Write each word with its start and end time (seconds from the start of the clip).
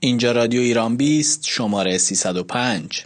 اینجا 0.00 0.32
رادیو 0.32 0.60
ایران 0.60 0.96
بیست 0.96 1.46
شماره 1.46 1.98
305 1.98 3.04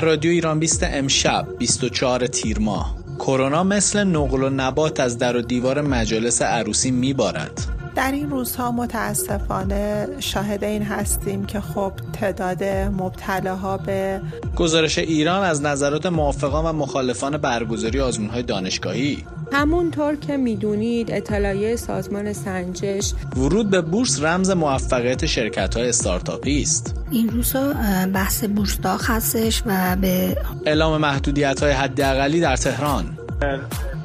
در 0.00 0.06
رادیو 0.06 0.30
ایران 0.30 0.58
20 0.58 0.82
امشب 0.82 1.46
24 1.58 2.26
تیر 2.26 2.58
ماه. 2.58 2.96
کرونا 3.18 3.64
مثل 3.64 4.04
نقل 4.04 4.42
و 4.42 4.50
نبات 4.50 5.00
از 5.00 5.18
در 5.18 5.36
و 5.36 5.42
دیوار 5.42 5.80
مجالس 5.80 6.42
عروسی 6.42 6.90
میبارد. 6.90 7.60
در 7.94 8.12
این 8.12 8.30
روزها 8.30 8.72
متاسفانه 8.72 10.08
شاهد 10.20 10.64
این 10.64 10.82
هستیم 10.82 11.46
که 11.46 11.60
خب 11.60 11.92
تعداد 12.12 12.64
مبتلاها 12.64 13.76
به 13.76 14.20
گزارش 14.56 14.98
ایران 14.98 15.42
از 15.42 15.62
نظرات 15.62 16.06
موافقان 16.06 16.64
و 16.64 16.72
مخالفان 16.72 17.36
برگزاری 17.36 18.00
آزمونهای 18.00 18.42
دانشگاهی 18.42 19.24
همونطور 19.52 20.16
که 20.16 20.36
می‌دونید 20.36 21.10
اطلاعیه 21.10 21.76
سازمان 21.76 22.32
سنجش 22.32 23.12
ورود 23.36 23.70
به 23.70 23.80
بورس 23.80 24.22
رمز 24.22 24.50
موفقیت 24.50 25.26
شرکت 25.26 25.76
های 25.76 25.88
استارتاپی 25.88 26.62
است. 26.62 26.96
این 27.10 27.28
روزا 27.28 27.74
بحث 28.14 28.44
بورس 28.44 28.80
داغ 28.80 29.00
هستش 29.04 29.62
و 29.66 29.96
به 30.00 30.36
اعلام 30.66 31.00
محدودیت 31.00 31.62
های 31.62 31.72
حداقلی 31.72 32.40
در 32.40 32.56
تهران. 32.56 33.18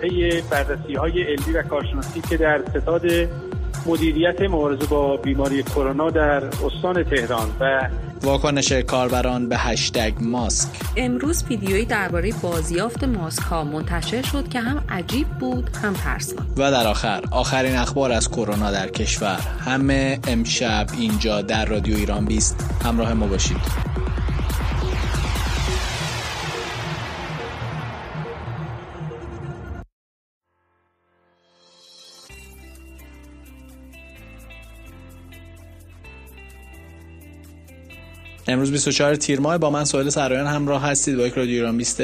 طی 0.02 0.42
بررسی 0.52 0.94
های 0.94 1.24
علمی 1.24 1.54
و 1.54 1.64
کارشناسی 1.64 2.22
که 2.30 2.38
در 2.38 2.62
ستاد 2.70 3.02
مدیریت 3.86 4.42
مبارزه 4.42 4.86
با 4.86 5.18
بیماری 5.18 5.64
کرونا 5.64 6.10
در 6.10 6.44
استان 6.46 7.04
تهران 7.04 7.48
و 7.60 7.90
واکنش 8.24 8.72
کاربران 8.72 9.50
به 9.50 9.58
هشتگ 9.58 10.14
ماسک. 10.22 10.70
امروز 10.98 11.44
ویدیویی 11.50 11.86
درباره 11.86 12.34
بازیافت 12.42 13.04
ماسک 13.04 13.42
ها 13.42 13.64
منتشر 13.64 14.22
شد 14.22 14.48
که 14.48 14.60
هم 14.60 14.84
عجیب 14.90 15.28
بود 15.28 15.70
هم 15.84 15.94
ترسناک 15.94 16.48
و 16.58 16.72
در 16.72 16.88
آخر 16.88 17.24
آخرین 17.32 17.76
اخبار 17.76 18.12
از 18.12 18.30
کرونا 18.30 18.72
در 18.72 18.88
کشور. 18.88 19.40
همه 19.66 20.20
امشب 20.28 20.88
اینجا 20.98 21.42
در 21.42 21.66
رادیو 21.66 21.96
ایران 21.96 22.26
20 22.26 22.82
همراه 22.84 23.14
ما 23.14 23.28
باشید. 23.28 24.05
امروز 38.48 38.72
24 38.72 39.16
تیر 39.16 39.40
ماه. 39.40 39.58
با 39.58 39.70
من 39.70 39.84
سوال 39.84 40.10
سرایان 40.10 40.48
همراه 40.48 40.84
هستید. 40.84 41.18
با 41.18 41.28
یک 41.28 41.34
رادیو 41.34 41.54
ایران 41.54 41.78
20 41.78 42.02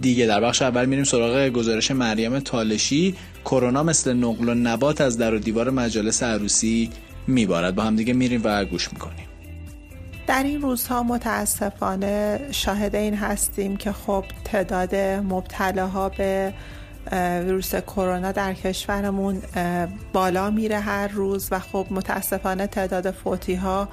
دیگه. 0.00 0.26
در 0.26 0.40
بخش 0.40 0.62
اول 0.62 0.86
میریم 0.86 1.04
سراغ 1.04 1.48
گزارش 1.48 1.90
مریم 1.90 2.38
تالشی 2.38 3.14
کرونا 3.44 3.82
مثل 3.82 4.12
نقل 4.12 4.48
و 4.48 4.54
نبات 4.54 5.00
از 5.00 5.18
در 5.18 5.34
و 5.34 5.38
دیوار 5.38 5.70
مجالس 5.70 6.22
عروسی 6.22 6.90
میبارد. 7.26 7.74
با 7.74 7.82
هم 7.82 7.96
دیگه 7.96 8.12
میریم 8.12 8.40
و 8.44 8.64
گوش 8.64 8.92
می‌کنیم. 8.92 9.24
در 10.26 10.42
این 10.42 10.62
روزها 10.62 11.02
متاسفانه 11.02 12.40
شاهد 12.50 12.96
این 12.96 13.14
هستیم 13.14 13.76
که 13.76 13.92
خب 13.92 14.24
تعداد 14.44 14.96
مبتلاها 14.96 16.08
به 16.08 16.52
ویروس 17.44 17.74
کرونا 17.74 18.32
در 18.32 18.54
کشورمون 18.54 19.42
بالا 20.12 20.50
میره 20.50 20.78
هر 20.78 21.08
روز 21.08 21.48
و 21.50 21.58
خب 21.58 21.86
متاسفانه 21.90 22.66
تعداد 22.66 23.10
فوتی 23.10 23.54
ها 23.54 23.88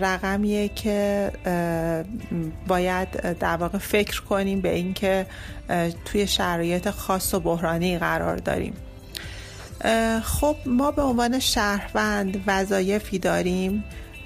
رقمیه 0.00 0.68
که 0.68 1.30
باید 2.66 3.38
در 3.38 3.56
واقع 3.56 3.78
فکر 3.78 4.22
کنیم 4.22 4.60
به 4.60 4.74
اینکه 4.74 5.26
توی 6.04 6.26
شرایط 6.26 6.90
خاص 6.90 7.34
و 7.34 7.40
بحرانی 7.40 7.98
قرار 7.98 8.36
داریم. 8.36 8.74
خب 10.22 10.56
ما 10.66 10.90
به 10.90 11.02
عنوان 11.02 11.38
شهروند 11.38 12.44
وظایفی 12.46 13.18
داریم 13.18 13.84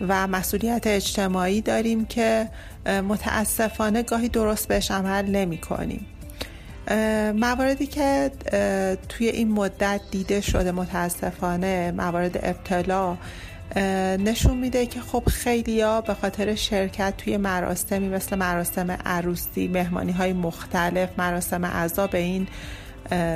و 0.09 0.27
مسئولیت 0.27 0.87
اجتماعی 0.87 1.61
داریم 1.61 2.05
که 2.05 2.49
متاسفانه 2.87 4.03
گاهی 4.03 4.29
درست 4.29 4.69
بهش 4.69 4.91
عمل 4.91 5.27
نمی 5.27 5.59
کنیم. 5.59 6.07
مواردی 7.35 7.87
که 7.87 8.31
توی 9.09 9.29
این 9.29 9.53
مدت 9.53 10.01
دیده 10.11 10.41
شده 10.41 10.73
متاسفانه 10.73 11.93
موارد 11.97 12.37
ابتلا 12.43 13.17
نشون 14.19 14.57
میده 14.57 14.87
که 14.87 15.01
خب 15.01 15.23
خیلی 15.27 15.81
ها 15.81 16.01
به 16.01 16.15
خاطر 16.15 16.55
شرکت 16.55 17.15
توی 17.17 17.37
مراسمی 17.37 18.09
مثل 18.09 18.37
مراسم 18.37 18.91
عروسی 18.91 19.69
مهمانی 19.69 20.13
های 20.13 20.33
مختلف 20.33 21.09
مراسم 21.19 21.65
اعضا 21.65 22.07
به 22.07 22.19
این 22.19 22.47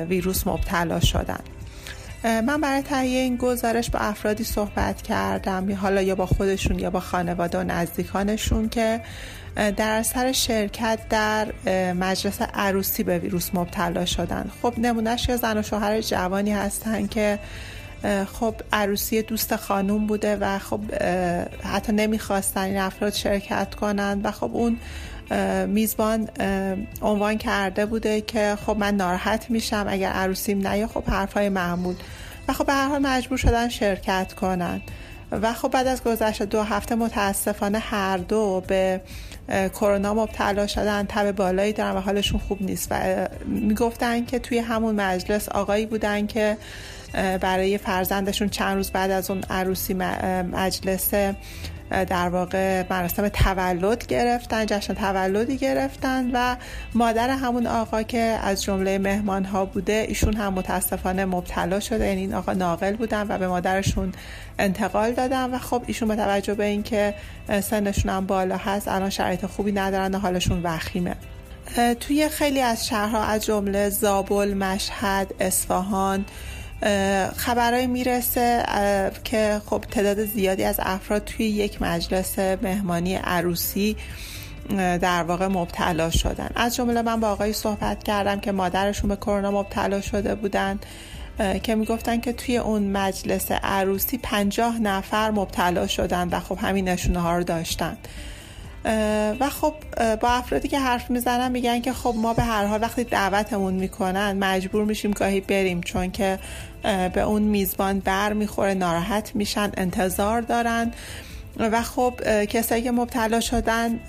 ویروس 0.09 0.47
مبتلا 0.47 1.00
شدن. 1.00 1.41
من 2.25 2.61
برای 2.61 2.83
تهیه 2.83 3.21
این 3.21 3.37
گزارش 3.37 3.91
با 3.91 3.99
افرادی 3.99 4.44
صحبت 4.44 5.03
کردم 5.03 5.71
یا 5.71 5.77
حالا 5.77 6.03
یا 6.03 6.15
با 6.15 6.27
خودشون 6.27 6.78
یا 6.78 6.91
با 6.91 7.00
خانواده 7.00 7.59
و 7.59 7.62
نزدیکانشون 7.62 8.69
که 8.69 9.00
در 9.56 9.99
اثر 9.99 10.33
شرکت 10.33 10.99
در 11.11 11.53
مجلس 11.93 12.43
عروسی 12.55 13.03
به 13.03 13.19
ویروس 13.19 13.50
مبتلا 13.55 14.05
شدن. 14.05 14.50
خب 14.62 14.75
نمونهش 14.78 15.28
یا 15.28 15.37
زن 15.37 15.59
و 15.59 15.62
شوهر 15.62 16.00
جوانی 16.00 16.53
هستن 16.53 17.06
که 17.06 17.39
خب 18.32 18.54
عروسی 18.72 19.22
دوست 19.22 19.56
خانوم 19.56 20.06
بوده 20.06 20.37
و 20.37 20.59
خب 20.59 20.81
حتی 21.65 21.92
نمی‌خواستن 21.92 22.60
این 22.60 22.78
افراد 22.78 23.12
شرکت 23.12 23.75
کنند 23.75 24.26
و 24.26 24.31
خب 24.31 24.50
اون 24.53 24.76
میزبان 25.66 26.28
عنوان 27.03 27.38
کرده 27.38 27.87
بوده 27.87 28.20
که 28.20 28.56
خب 28.66 28.76
من 28.78 28.94
ناراحت 28.94 29.50
میشم 29.50 29.87
اگر 29.88 30.09
عروسیم 30.09 30.69
نه 30.69 30.87
خب 30.87 31.04
حرفای 31.09 31.48
معمول. 31.48 31.94
و 32.48 32.53
خب 32.53 32.66
به 32.66 32.72
هر 32.72 32.88
حال 32.88 32.98
مجبور 32.98 33.38
شدن 33.38 33.69
شرکت 33.69 34.32
کنند 34.32 34.82
و 35.32 35.53
خب 35.53 35.70
بعد 35.70 35.87
از 35.87 36.03
گذشت 36.03 36.43
دو 36.43 36.62
هفته 36.62 36.94
متاسفانه 36.94 37.78
هر 37.78 38.16
دو 38.16 38.62
به 38.66 39.00
کرونا 39.48 40.14
مبتلا 40.14 40.66
شدن 40.66 41.06
تب 41.09 41.32
بالایی 41.32 41.72
دارن 41.72 41.97
و 41.97 42.00
حالشون 42.00 42.41
خوب 42.41 42.62
نیست. 42.62 42.88
و 42.91 43.28
می‌گفتن 43.47 44.25
که 44.25 44.38
توی 44.38 44.59
همون 44.59 44.94
مجلس 44.94 45.48
آقایی 45.48 45.87
بودن 45.87 46.26
که 46.26 46.56
برای 47.41 47.78
فرزندشون 47.78 48.48
چند 48.48 48.76
روز 48.76 48.91
بعد 48.91 49.10
از 49.10 49.30
اون 49.30 49.42
عروسی 49.50 49.94
مجلس 50.52 51.10
در 51.91 52.28
واقع 52.28 52.84
مراسم 52.91 53.28
تولد 53.28 54.06
گرفتن 54.06 54.66
جشن 54.66 54.94
تولدی 54.94 55.56
گرفتن 55.56 56.30
و 56.32 56.56
مادر 56.94 57.30
همون 57.30 57.66
آقا 57.66 58.02
که 58.02 58.19
از 58.19 58.62
جمله 58.62 58.98
مهمان 58.98 59.44
ها 59.44 59.64
بوده 59.64 60.04
ایشون 60.08 60.36
هم 60.36 60.52
متاسفانه 60.54 61.25
مبتلا 61.25 61.80
شده. 61.80 62.06
یعنی 62.06 62.20
این 62.20 62.34
آقا 62.34 62.52
ناقل 62.52 62.97
بودن 62.97 63.26
و 63.28 63.38
به 63.38 63.48
مادرشون 63.48 64.12
انتقال 64.58 65.12
دادن 65.12 65.54
و 65.54 65.58
خب 65.58 65.82
ایشون 65.86 66.08
به 66.08 66.16
توجه 66.16 66.54
به 66.54 66.64
اینکه 66.64 67.14
سنشون 67.62 68.10
هم 68.10 68.26
بالا 68.26 68.56
هست 68.56 68.88
الان 68.88 69.10
شرایط 69.10 69.46
خوبی 69.46 69.72
ندارن 69.72 70.14
و 70.14 70.19
حالشون 70.19 70.60
وخیمه. 70.62 71.14
توی 72.00 72.28
خیلی 72.28 72.60
از 72.60 72.86
شهرها 72.86 73.25
از 73.25 73.44
جمله 73.44 73.88
زابل، 73.88 74.54
مشهد، 74.54 75.34
اصفهان 75.41 76.25
خبرهایی 77.37 77.87
می‌رسه 77.87 78.65
که 79.25 79.61
خب 79.67 79.85
تعداد 79.91 80.25
زیادی 80.25 80.65
از 80.65 80.76
افراد 80.82 81.25
توی 81.25 81.47
یک 81.47 81.82
مجلس 81.82 82.38
مهمانی 82.38 83.15
عروسی 83.15 83.97
در 85.00 85.23
واقع 85.23 85.47
مبتلا 85.47 86.11
شدن. 86.11 86.50
از 86.55 86.76
جمله 86.76 87.03
من 87.03 87.21
با 87.21 87.29
آقایی 87.29 87.53
صحبت 87.53 88.03
کردم 88.03 88.41
که 88.41 88.53
مادرشون 88.53 89.09
به 89.09 89.17
کرونا 89.17 89.50
مبتلا 89.50 90.00
شده 90.00 90.35
بودن 90.35 90.79
که 91.62 91.75
می‌گفتن 91.75 92.21
که 92.21 92.32
توی 92.32 92.56
اون 92.56 92.82
مجلس 92.82 93.53
عروسی 93.53 94.19
پنجاه 94.19 94.79
نفر 94.79 95.31
مبتلا 95.31 95.87
شدن 95.87 96.29
و 96.29 96.41
خب 96.41 96.59
همین 96.62 96.88
نشونه 96.88 97.20
ها 97.20 97.37
رو 97.37 97.44
داشتن. 97.44 97.97
و 99.40 99.50
خب 99.50 99.75
با 100.14 100.28
افرادی 100.31 100.69
که 100.69 100.78
حرف 100.78 101.10
می‌زنن 101.10 101.52
میگن 101.52 101.81
که 101.81 101.92
خب 101.92 102.14
ما 102.16 102.34
به 102.34 102.42
هر 102.42 102.64
حال 102.64 102.82
وقتی 102.82 103.04
دعوتمون 103.04 103.75
می‌کنن 103.75 104.32
مجبور 104.32 104.84
میشیم 104.84 105.10
گاهی 105.10 105.40
بریم 105.40 105.81
چون 105.81 106.10
که 106.10 106.38
به 106.82 107.20
اون 107.20 107.42
میزبان 107.42 107.98
بر 107.98 108.32
می‌خوره 108.32 108.75
ناراحت 108.75 109.36
میشن 109.36 109.72
انتظار 109.76 110.40
دارن. 110.40 110.92
و 111.58 111.82
خب 111.82 112.44
کسایی 112.44 112.82
که 112.82 112.90
مبتلا 112.90 113.40
شدن 113.40 114.00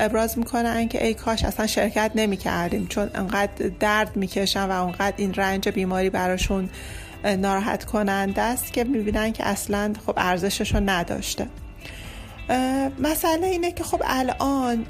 ابراز 0.00 0.38
می‌کنن 0.38 0.88
که 0.88 1.06
ای 1.06 1.14
کاش 1.14 1.44
اصلا 1.44 1.66
شرکت 1.66 2.10
نمی 2.14 2.36
کردیم 2.36 2.86
چون 2.86 3.10
انقدر 3.14 3.68
درد 3.80 4.16
می‌کشن 4.16 4.64
و 4.64 4.84
انقدر 4.84 5.14
این 5.16 5.34
رنج 5.34 5.68
بیماری 5.68 6.10
براشون 6.10 6.68
ناراحت 7.38 7.84
کننده 7.84 8.42
است 8.42 8.72
که 8.72 8.84
می‌بینن 8.84 9.32
که 9.32 9.46
اصلا 9.46 9.92
خب 10.06 10.14
ارزشش 10.16 10.74
نداشته. 10.74 11.46
مسئله 12.98 13.46
اینه 13.46 13.72
که 13.72 13.84
خب 13.84 14.02
الان 14.04 14.84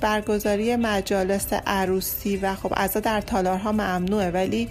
برگزاری 0.00 0.76
مجالس 0.76 1.52
عروسی 1.66 2.36
و 2.36 2.54
خب 2.54 2.72
عزا 2.76 3.00
در 3.00 3.20
تالارها 3.20 3.72
ممنوعه 3.72 4.30
ولی 4.30 4.68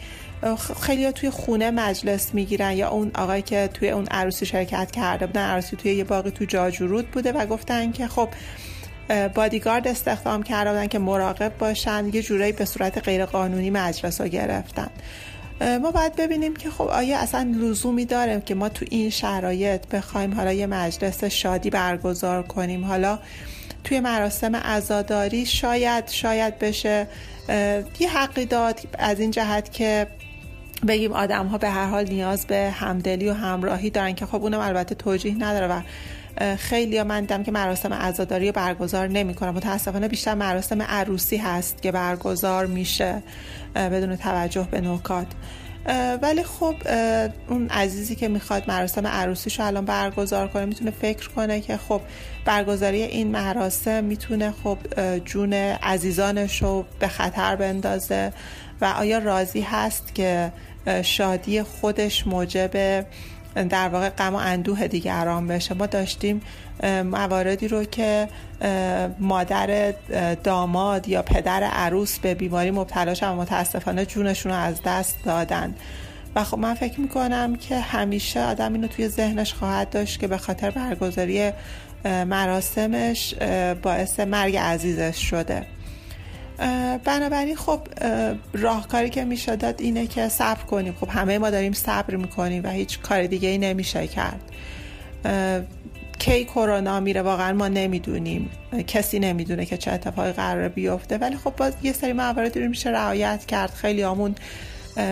خیلی 0.82 1.06
ها 1.06 1.12
توی 1.12 1.30
خونه 1.30 1.72
مجلس 1.72 2.34
می‌گیرن 2.34 2.72
یا 2.72 2.90
اون 2.90 3.12
آقایی 3.16 3.42
که 3.42 3.70
توی 3.74 3.90
اون 3.90 4.08
عروسی 4.12 4.46
شرکت 4.46 4.92
کرده 4.92 5.26
بودن 5.28 5.42
عروسی 5.42 5.76
توی 5.76 5.94
یه 5.94 6.04
باقی 6.04 6.32
تو 6.32 6.46
جاجورود 6.46 7.12
بوده 7.12 7.32
و 7.32 7.46
گفتن 7.46 7.92
که 7.92 8.08
خب 8.08 8.30
بادیگارد 9.36 9.88
استخدام 9.88 10.44
کرده 10.44 10.70
بودن 10.70 10.88
که 10.88 11.00
مراقب 11.00 11.58
باشن 11.60 12.10
یه 12.14 12.22
جورایی 12.22 12.52
به 12.52 12.66
صورت 12.66 12.98
غیرقانونی 12.98 13.70
مجلس 13.70 14.22
رو 14.22 14.28
گرفتن. 14.28 14.90
ما 15.62 15.92
باید 15.92 16.16
ببینیم 16.16 16.56
که 16.56 16.70
خب 16.70 16.88
آیا 16.88 17.18
اصلا 17.18 17.56
لزومی 17.60 18.06
داره 18.06 18.42
که 18.46 18.56
ما 18.56 18.70
تو 18.70 18.86
این 18.90 19.10
شرایط 19.10 19.88
بخوایم 19.88 20.34
حالا 20.34 20.54
یه 20.54 20.68
مجلس 20.68 21.24
شادی 21.24 21.70
برگزار 21.70 22.44
کنیم. 22.44 22.86
حالا 22.86 23.20
توی 23.84 24.00
مراسم 24.00 24.56
عزاداری 24.56 25.46
شاید 25.46 26.10
شاید 26.10 26.60
بشه 26.60 27.08
یه 28.00 28.10
حقی 28.10 28.46
داد 28.46 28.80
از 29.00 29.20
این 29.20 29.32
جهت 29.32 29.72
که 29.72 30.08
بگیم 30.88 31.14
آدم 31.14 31.46
ها 31.48 31.58
به 31.58 31.70
هر 31.70 31.86
حال 31.86 32.08
نیاز 32.08 32.46
به 32.48 32.72
همدلی 32.76 33.30
و 33.30 33.34
همراهی 33.34 33.90
دارن 33.90 34.14
که 34.14 34.26
خب 34.26 34.44
اونم 34.44 34.60
البته 34.60 34.96
توجیه 34.96 35.36
نداره 35.40 35.68
و 35.68 35.82
خیلی 36.56 36.98
ها 36.98 37.04
من 37.04 37.22
دیدم 37.22 37.44
که 37.44 37.52
مراسم 37.52 37.94
عزاداری 37.94 38.52
برگزار 38.52 39.08
نمی‌کنم 39.08 39.54
متاسفانه 39.54 40.08
بیشتر 40.08 40.34
مراسم 40.34 40.82
عروسی 40.82 41.38
هست 41.38 41.82
که 41.82 41.92
برگزار 41.92 42.66
میشه 42.66 43.24
بدون 43.76 44.16
توجه 44.16 44.68
به 44.72 44.82
نکات. 44.82 45.28
ولی 46.22 46.44
خب 46.44 46.76
اون 47.50 47.70
عزیزی 47.70 48.16
که 48.16 48.28
می‌خواد 48.28 48.64
مراسم 48.68 49.08
عروسیشو 49.08 49.64
الان 49.64 49.86
برگزار 49.86 50.48
کنه 50.48 50.66
می‌تونه 50.66 50.92
فکر 50.92 51.30
کنه 51.30 51.62
که 51.62 51.78
خب 51.78 52.02
برگزاری 52.46 53.02
این 53.02 53.28
مراسم 53.28 54.04
می‌تونه 54.04 54.54
خب 54.64 54.78
جون 55.26 55.54
عزیزانش 55.54 56.62
رو 56.62 56.86
به 57.00 57.08
خطر 57.08 57.56
بندازه 57.56 58.34
و 58.82 58.86
آیا 58.86 59.18
راضی 59.18 59.62
هست 59.62 60.16
که 60.16 60.52
شادی 61.04 61.64
خودش 61.64 62.28
موجب 62.28 63.06
در 63.70 63.90
واقع 63.90 64.10
غم 64.10 64.36
و 64.36 64.38
اندوه 64.38 64.88
دیگران 64.88 65.48
بشه. 65.48 65.74
ما 65.74 65.86
داشتیم 65.86 66.42
مواردی 66.84 67.68
رو 67.68 67.84
که 67.84 68.28
مادر 69.20 69.94
داماد 70.44 71.08
یا 71.08 71.22
پدر 71.22 71.64
عروس 71.64 72.20
به 72.20 72.34
بیماری 72.34 72.72
مبتلا 72.72 73.14
شدن 73.14 73.32
متاسفانه 73.32 74.06
جونشون 74.06 74.52
رو 74.52 74.58
از 74.58 74.76
دست 74.86 75.18
دادن. 75.26 75.76
و 76.36 76.44
خب 76.44 76.58
من 76.58 76.74
فکر 76.74 77.02
می‌کنم 77.02 77.56
که 77.56 77.80
همیشه 77.80 78.42
آدم 78.42 78.74
اینو 78.74 78.88
توی 78.88 79.08
ذهنش 79.08 79.54
خواهد 79.54 79.90
داشت 79.90 80.20
که 80.20 80.28
به 80.28 80.38
خاطر 80.38 80.70
برگزاری 80.70 81.52
مراسمش 82.06 83.34
باعث 83.82 84.20
مرگ 84.20 84.58
عزیزش 84.58 85.30
شده. 85.30 85.66
بنابراین 87.04 87.56
خب 87.56 87.80
راهکاری 88.54 89.10
که 89.10 89.26
میشه 89.26 89.56
داد 89.56 89.82
اینه 89.82 90.08
که 90.08 90.28
صبر 90.28 90.64
کنیم. 90.64 90.96
خب 91.00 91.10
همه 91.10 91.38
ما 91.38 91.50
داریم 91.50 91.74
صبر 91.74 92.16
می‌کنیم 92.16 92.64
و 92.64 92.70
هیچ 92.70 93.00
کار 93.00 93.28
دیگه 93.28 93.50
ای 93.50 93.58
نمیشه 93.58 94.08
کرد. 94.08 94.42
کی 96.20 96.46
کرونا 96.46 97.00
میره 97.00 97.22
واقعا 97.22 97.54
ما 97.54 97.68
نمی‌دونیم. 97.68 98.50
کسی 98.88 99.20
نمی‌دونه 99.20 99.66
که 99.66 99.78
چه 99.78 99.92
اتفاقی 99.92 100.32
قرار 100.32 100.68
بیفته. 100.68 101.18
ولی 101.18 101.36
خب 101.36 101.54
باز 101.58 101.74
یه 101.84 101.94
سری 101.94 102.14
مواردی 102.14 102.60
رو 102.60 102.70
میشه 102.70 102.90
رعایت 102.90 103.46
کرد. 103.46 103.72
خیلی 103.72 104.04
آمون 104.04 104.36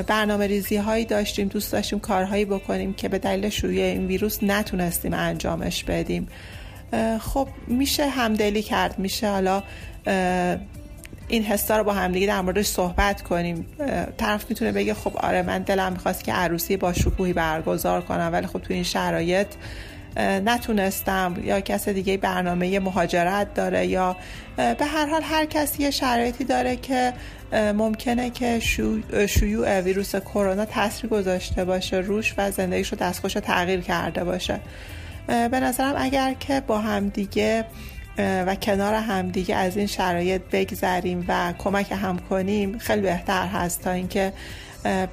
برنامه 0.07 0.47
ریزی 0.47 0.75
هایی 0.75 1.05
داشتیم 1.05 1.47
دوست 1.47 1.71
داشتیم 1.71 1.99
کارهایی 1.99 2.45
بکنیم 2.45 2.93
که 2.93 3.09
به 3.09 3.19
دلیل 3.19 3.49
شویه 3.49 3.85
این 3.85 4.07
ویروس 4.07 4.43
نتونستیم 4.43 5.13
انجامش 5.13 5.83
بدیم. 5.83 6.27
خب 7.19 7.47
میشه 7.67 8.09
همدلی 8.09 8.61
کرد. 8.61 8.99
میشه 8.99 9.29
حالا 9.29 9.63
این 11.27 11.43
حسا 11.43 11.77
رو 11.77 11.83
با 11.83 11.93
همدیگه 11.93 12.27
در 12.27 12.41
موردش 12.41 12.65
صحبت 12.65 13.21
کنیم. 13.21 13.65
طرف 14.17 14.45
می‌تونه 14.49 14.71
بگه 14.71 14.93
خب 14.93 15.17
آره 15.17 15.41
من 15.41 15.61
دلم 15.61 15.91
می‌خواست 15.91 16.23
که 16.23 16.33
عروسی 16.33 16.77
با 16.77 16.93
شکوهی 16.93 17.33
برگزار 17.33 18.01
کنم 18.01 18.29
ولی 18.33 18.47
خب 18.47 18.59
تو 18.59 18.73
این 18.73 18.83
شرایط 18.83 19.47
نتونستم. 20.17 21.35
یا 21.43 21.59
کس 21.59 21.89
دیگه 21.89 22.17
برنامه 22.17 22.79
مهاجرت 22.79 23.53
داره 23.53 23.87
یا 23.87 24.15
به 24.55 24.85
هر 24.85 25.05
حال 25.05 25.21
هر 25.23 25.45
کسی 25.45 25.83
یه 25.83 25.91
شرایطی 25.91 26.43
داره 26.43 26.75
که 26.75 27.13
ممکنه 27.53 28.29
که 28.29 28.59
شیوع 29.27 29.79
ویروس 29.79 30.15
کرونا 30.15 30.65
تاثیر 30.65 31.09
گذاشته 31.09 31.65
باشه 31.65 31.97
روش 31.97 32.33
و 32.37 32.51
زندگیش 32.51 32.89
رو 32.89 32.97
دستخوش 32.97 33.33
تغییر 33.33 33.81
کرده 33.81 34.23
باشه. 34.23 34.59
به 35.27 35.59
نظرم 35.59 35.95
اگر 35.97 36.33
که 36.33 36.61
با 36.67 36.79
همدیگه 36.79 37.65
و 38.17 38.55
کنار 38.55 38.93
همدیگه 38.93 39.55
از 39.55 39.77
این 39.77 39.87
شرایط 39.87 40.41
بگذریم 40.51 41.25
و 41.27 41.53
کمک 41.57 41.91
هم 41.91 42.19
کنیم 42.19 42.77
خیلی 42.77 43.01
بهتر 43.01 43.47
هست 43.47 43.81
تا 43.81 43.91
اینکه 43.91 44.33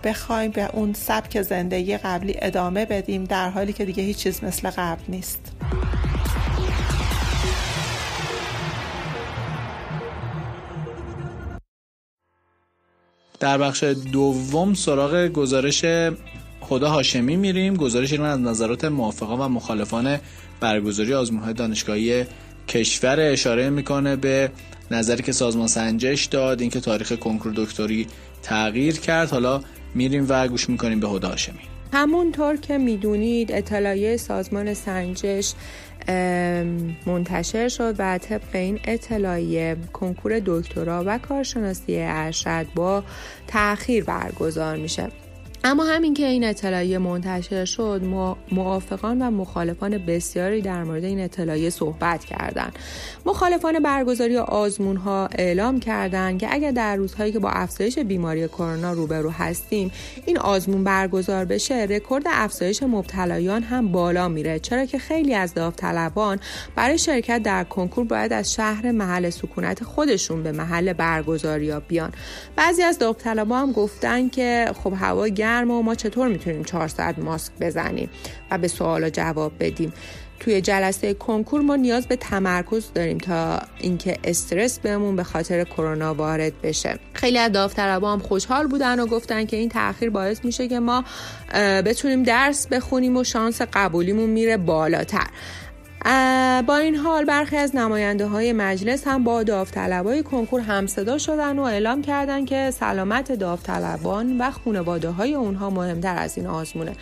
بخوایم 0.04 0.50
به 0.50 0.70
اون 0.72 0.92
سبک 0.92 1.42
زندگی 1.42 1.96
قبلی 1.96 2.34
ادامه 2.42 2.84
بدیم 2.84 3.24
در 3.24 3.50
حالی 3.50 3.72
که 3.72 3.84
دیگه 3.84 4.02
هیچ 4.02 4.16
چیز 4.16 4.44
مثل 4.44 4.70
قبل 4.70 5.02
نیست. 5.08 5.52
در 13.40 13.58
بخش 13.58 13.84
دوم 14.12 14.74
سراغ 14.74 15.26
گزارش 15.28 15.84
خدا 16.60 16.90
هاشمی 16.90 17.36
میریم. 17.36 17.76
گزارش 17.76 18.12
رو 18.12 18.24
از 18.24 18.40
نظرات 18.40 18.84
موافقان 18.84 19.40
و 19.40 19.48
مخالفان 19.48 20.18
برگزاری 20.60 21.14
آزمون 21.14 21.42
های 21.42 21.54
دانشگاهی 21.54 22.26
کشور 22.68 23.20
اشاره 23.20 23.70
می‌کنه 23.70 24.16
به 24.16 24.50
نظری 24.90 25.22
که 25.22 25.32
سازمان 25.32 25.66
سنجش 25.66 26.24
داد 26.24 26.60
اینکه 26.60 26.80
تاریخ 26.80 27.12
کنکور 27.12 27.52
دکتری 27.56 28.06
تغییر 28.42 29.00
کرد. 29.00 29.30
حالا 29.30 29.62
میریم 29.94 30.26
و 30.28 30.48
گوش 30.48 30.68
می‌کنیم 30.68 31.00
به 31.00 31.08
هدا 31.08 31.28
هاشمی. 31.28 31.60
همونطور 31.92 32.56
که 32.56 32.78
می‌دونید 32.78 33.52
اطلاعیه 33.52 34.16
سازمان 34.16 34.74
سنجش 34.74 35.52
منتشر 37.06 37.68
شد 37.68 37.94
و 37.98 38.18
طبق 38.18 38.54
این 38.54 38.80
اطلاعیه 38.84 39.76
کنکور 39.92 40.42
دکترا 40.46 41.04
و 41.06 41.18
کارشناسی 41.18 41.96
ارشد 41.98 42.66
با 42.74 43.04
تاخیر 43.46 44.04
برگزار 44.04 44.76
میشه. 44.76 45.08
اما 45.64 45.84
همین 45.84 46.14
که 46.14 46.26
این 46.26 46.44
اطلاعیه 46.44 46.98
منتشر 46.98 47.64
شد 47.64 48.02
موافقان 48.52 49.22
و 49.22 49.30
مخالفان 49.30 49.98
بسیاری 49.98 50.62
در 50.62 50.84
مورد 50.84 51.04
این 51.04 51.20
اطلاعیه 51.20 51.70
صحبت 51.70 52.24
کردند. 52.24 52.78
مخالفان 53.26 53.80
برگزاری 53.80 54.36
آزمون 54.38 54.96
ها 54.96 55.28
اعلام 55.38 55.80
کردند 55.80 56.40
که 56.40 56.54
اگر 56.54 56.70
در 56.70 56.96
روزهایی 56.96 57.32
که 57.32 57.38
با 57.38 57.50
افزایش 57.50 57.98
بیماری 57.98 58.48
کرونا 58.48 58.92
روبرو 58.92 59.30
هستیم 59.30 59.92
این 60.26 60.38
آزمون 60.38 60.84
برگزار 60.84 61.44
بشه 61.44 61.86
رکورد 61.90 62.24
افزایش 62.26 62.82
مبتلایان 62.82 63.62
هم 63.62 63.92
بالا 63.92 64.28
میره. 64.28 64.58
چرا 64.58 64.84
که 64.84 64.98
خیلی 64.98 65.34
از 65.34 65.54
داوطلبان 65.54 66.40
برای 66.76 66.98
شرکت 66.98 67.42
در 67.42 67.64
کنکور 67.64 68.04
باید 68.04 68.32
از 68.32 68.54
شهر 68.54 68.90
محل 68.90 69.30
سکونت 69.30 69.84
خودشون 69.84 70.42
به 70.42 70.52
محل 70.52 70.92
برگزاری 70.92 71.70
ها 71.70 71.80
بیان. 71.80 72.12
بعضی 72.56 72.82
از 72.82 72.98
داوطلبان 72.98 73.62
هم 73.62 73.72
گفتن 73.72 74.28
که 74.28 74.72
خب 74.84 74.92
هوا 74.96 75.28
گرم 75.28 75.51
و 75.60 75.82
ما 75.82 75.94
چطور 75.94 76.28
می‌تونیم 76.28 76.64
4 76.64 76.88
ساعت 76.88 77.18
ماسک 77.18 77.52
بزنیم 77.60 78.10
و 78.50 78.58
به 78.58 78.68
سوالا 78.68 79.10
جواب 79.10 79.52
بدیم؟ 79.60 79.92
توی 80.40 80.60
جلسه 80.60 81.14
کنکور 81.14 81.60
ما 81.60 81.76
نیاز 81.76 82.06
به 82.06 82.16
تمرکز 82.16 82.92
داریم 82.94 83.18
تا 83.18 83.60
اینکه 83.78 84.18
استرس 84.24 84.78
بهمون 84.78 85.16
به 85.16 85.24
خاطر 85.24 85.64
کرونا 85.64 86.14
وارد 86.14 86.52
بشه. 86.62 86.98
خیلی 87.12 87.38
از 87.38 87.52
داوطلبا 87.52 88.12
هم 88.12 88.18
خوشحال 88.18 88.66
بودن 88.66 89.00
و 89.00 89.06
گفتن 89.06 89.44
که 89.44 89.56
این 89.56 89.68
تاخیر 89.68 90.10
باعث 90.10 90.44
میشه 90.44 90.68
که 90.68 90.80
ما 90.80 91.04
بتونیم 91.84 92.22
درس 92.22 92.66
بخونیم 92.66 93.16
و 93.16 93.24
شانس 93.24 93.62
قبولیمون 93.72 94.30
میره 94.30 94.56
بالاتر. 94.56 95.26
با 96.66 96.76
این 96.76 96.96
حال 96.96 97.24
برخی 97.24 97.56
از 97.56 97.76
نماینده 97.76 98.26
های 98.26 98.52
مجلس 98.52 99.06
هم 99.06 99.24
با 99.24 99.42
داوطلبای 99.42 100.22
کنکور 100.22 100.60
همصدا 100.60 101.18
شدن 101.18 101.58
و 101.58 101.62
اعلام 101.62 102.02
کردند 102.02 102.46
که 102.46 102.70
سلامت 102.70 103.32
داوطلبان 103.32 104.38
و 104.38 104.50
خانواده 104.50 105.10
های 105.10 105.34
اونها 105.34 105.70
مهمتر 105.70 106.18
از 106.18 106.38
این 106.38 106.46
آزمونه. 106.46 106.92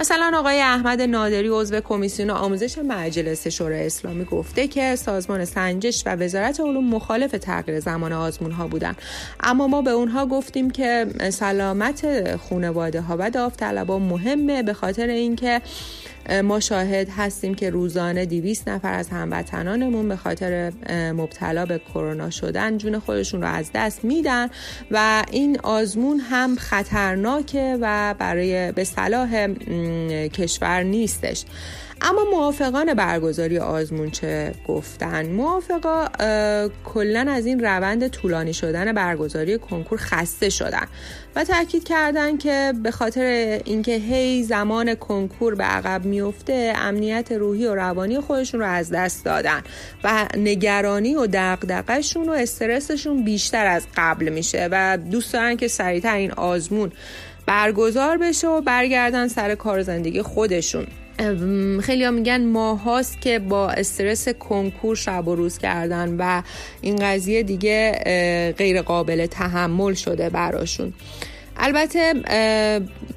مثلا 0.00 0.32
آقای 0.34 0.60
احمد 0.60 1.00
نادری 1.02 1.48
عضو 1.48 1.80
کمیسیون 1.80 2.30
آموزش 2.30 2.78
مجلس 2.78 3.48
شورای 3.48 3.86
اسلامی 3.86 4.24
گفته 4.24 4.68
که 4.68 4.96
سازمان 4.96 5.44
سنجش 5.44 6.02
و 6.06 6.16
وزارت 6.16 6.60
علوم 6.60 6.84
مخالف 6.84 7.30
تغییر 7.30 7.80
زمان 7.80 8.12
آزمون 8.12 8.52
ها 8.52 8.68
بودن. 8.68 8.94
اما 9.40 9.66
ما 9.66 9.82
به 9.82 9.90
اونها 9.90 10.26
گفتیم 10.26 10.70
که 10.70 11.06
سلامت 11.30 12.36
خانواده 12.36 13.00
ها 13.00 13.16
و 13.18 13.30
داوطلبان 13.30 14.02
مهمه 14.02 14.62
به 14.62 14.72
خاطر 14.72 15.06
اینکه 15.06 15.60
ما 16.44 16.60
شاهد 16.60 17.08
هستیم 17.08 17.54
که 17.54 17.70
روزانه 17.70 18.26
200 18.26 18.68
نفر 18.68 18.94
از 18.94 19.08
هموطنانمون 19.08 20.08
به 20.08 20.16
خاطر 20.16 20.72
مبتلا 21.12 21.66
به 21.66 21.78
کرونا 21.78 22.30
شدن 22.30 22.78
جون 22.78 22.98
خودشون 22.98 23.42
رو 23.42 23.48
از 23.48 23.70
دست 23.74 24.04
میدن 24.04 24.48
و 24.90 25.24
این 25.30 25.60
آزمون 25.60 26.20
هم 26.20 26.56
خطرناکه 26.56 27.78
و 27.80 28.14
برای 28.18 28.72
به 28.72 28.84
صلاح 28.84 29.46
کشور 30.28 30.82
نیستش. 30.82 31.44
اما 32.02 32.24
موافقان 32.30 32.94
برگزاری 32.94 33.58
آزمون 33.58 34.10
چه 34.10 34.54
گفتن. 34.68 35.26
موافقا 35.26 36.06
کلا 36.84 37.26
از 37.28 37.46
این 37.46 37.64
روند 37.64 38.08
طولانی 38.08 38.52
شدن 38.52 38.92
برگزاری 38.92 39.58
کنکور 39.58 39.98
خسته 39.98 40.50
شدن 40.50 40.86
و 41.36 41.44
تاکید 41.44 41.84
کردن 41.84 42.36
که 42.36 42.72
به 42.82 42.90
خاطر 42.90 43.22
اینکه 43.64 43.92
هی 43.92 44.42
زمان 44.42 44.94
کنکور 44.94 45.54
به 45.54 45.64
عقب 45.64 46.04
میفته 46.04 46.72
امنیت 46.76 47.32
روحی 47.32 47.66
و 47.66 47.74
روانی 47.74 48.20
خودشون 48.20 48.60
رو 48.60 48.66
از 48.66 48.90
دست 48.90 49.24
دادن 49.24 49.62
و 50.04 50.26
نگرانی 50.36 51.14
و 51.14 51.26
دغدغه‌شون 51.32 52.28
و 52.28 52.32
استرسشون 52.32 53.24
بیشتر 53.24 53.66
از 53.66 53.86
قبل 53.96 54.28
میشه 54.28 54.68
و 54.72 54.96
دوست 54.96 55.32
دارن 55.32 55.56
که 55.56 55.68
سریعتر 55.68 56.16
این 56.16 56.32
آزمون 56.32 56.92
برگزار 57.46 58.18
بشه 58.18 58.48
و 58.48 58.60
برگردن 58.60 59.28
سر 59.28 59.54
کار 59.54 59.82
زندگی 59.82 60.22
خودشون. 60.22 60.86
خیلی 61.82 62.04
ها 62.04 62.10
میگن 62.10 62.44
ماهاست 62.44 63.20
که 63.20 63.38
با 63.38 63.70
استرس 63.70 64.28
کنکور 64.28 64.96
شب 64.96 65.28
و 65.28 65.34
روز 65.34 65.58
کردن 65.58 66.16
و 66.18 66.42
این 66.80 66.96
قضیه 66.96 67.42
دیگه 67.42 67.92
غیر 68.58 68.82
قابل 68.82 69.26
تحمل 69.26 69.94
شده 69.94 70.30
براشون. 70.30 70.92
البته 71.56 72.14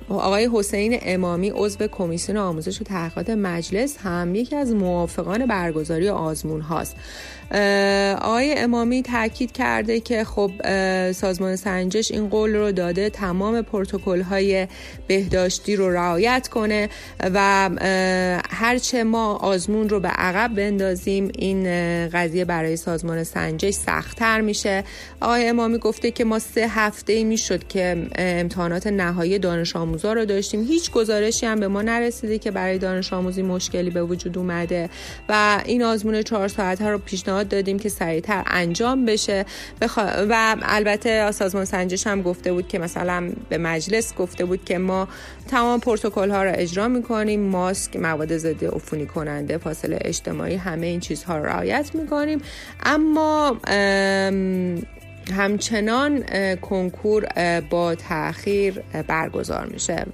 آقای 0.09 0.49
حسین 0.53 0.99
امامی 1.01 1.51
عضو 1.55 1.87
کمیسیون 1.87 2.37
آموزش 2.37 2.81
و 2.81 2.83
تحقیقات 2.83 3.29
مجلس 3.29 3.97
هم 3.97 4.35
یکی 4.35 4.55
از 4.55 4.71
موافقان 4.71 5.45
برگزاری 5.45 6.09
آزمون 6.09 6.61
هاست. 6.61 6.95
آقای 8.21 8.53
امامی 8.57 9.03
تاکید 9.03 9.51
کرده 9.51 9.99
که 9.99 10.23
خب 10.23 10.51
سازمان 11.11 11.55
سنجش 11.55 12.11
این 12.11 12.29
قول 12.29 12.55
رو 12.55 12.71
داده 12.71 13.09
تمام 13.09 13.61
پروتکل 13.61 14.21
های 14.21 14.67
بهداشتی 15.07 15.75
رو 15.75 15.93
رعایت 15.93 16.47
کنه 16.47 16.89
و 17.33 17.69
هرچه 18.49 19.03
ما 19.03 19.35
آزمون 19.35 19.89
رو 19.89 19.99
به 19.99 20.07
عقب 20.07 20.55
بندازیم 20.55 21.31
این 21.37 21.63
قضیه 22.09 22.45
برای 22.45 22.77
سازمان 22.77 23.23
سنجش 23.23 23.73
سختتر 23.73 24.41
میشه. 24.41 24.83
آقای 25.21 25.47
امامی 25.47 25.77
گفته 25.77 26.11
که 26.11 26.25
ما 26.25 26.39
سه 26.39 26.67
هفته 26.67 27.23
می‌شد 27.23 27.67
که 27.67 28.07
امتحانات 28.39 28.87
نهایی 28.87 29.39
دانش 29.39 29.75
آموزا 29.75 30.13
رو 30.13 30.25
داشتیم. 30.25 30.63
هیچ 30.63 30.91
گزارشی 30.91 31.45
هم 31.45 31.59
به 31.59 31.67
ما 31.67 31.81
نرسیده 31.81 32.37
که 32.37 32.51
برای 32.51 32.77
دانش 32.77 33.13
آموزی 33.13 33.41
مشکلی 33.41 33.89
به 33.89 34.03
وجود 34.03 34.37
اومده 34.37 34.89
و 35.29 35.61
این 35.65 35.83
آزمون 35.83 36.21
چهار 36.21 36.47
ساعت 36.47 36.81
ها 36.81 36.89
رو 36.89 36.97
پیشنهاد 36.97 37.47
دادیم 37.47 37.79
که 37.79 37.89
سریعتر 37.89 38.43
انجام 38.47 39.05
بشه. 39.05 39.45
و 40.29 40.55
البته 40.61 41.31
سازمان 41.31 41.65
سنجش 41.65 42.07
هم 42.07 42.21
گفته 42.21 42.53
بود 42.53 42.67
که 42.67 42.79
مثلا 42.79 43.31
به 43.49 43.57
مجلس 43.57 44.15
گفته 44.15 44.45
بود 44.45 44.65
که 44.65 44.77
ما 44.77 45.07
تمام 45.47 45.79
پروتکل 45.79 46.29
ها 46.29 46.43
رو 46.43 46.51
اجرا 46.55 46.87
می‌کنیم. 46.87 47.41
ماسک 47.41 47.95
مواد 47.95 48.37
ضد 48.37 48.65
عفونی 48.65 49.05
کننده 49.05 49.57
فاصله 49.57 49.99
اجتماعی 50.01 50.55
همه 50.55 50.87
این 50.87 50.99
چیزها 50.99 51.37
رو 51.37 51.45
رعایت 51.45 51.95
می‌کنیم. 51.95 52.41
اما 52.85 53.57
همچنان 55.31 56.23
کنکور 56.55 57.25
با 57.69 57.95
تاخیر 57.95 58.79
برگزار 59.07 59.65
میشه. 59.65 60.05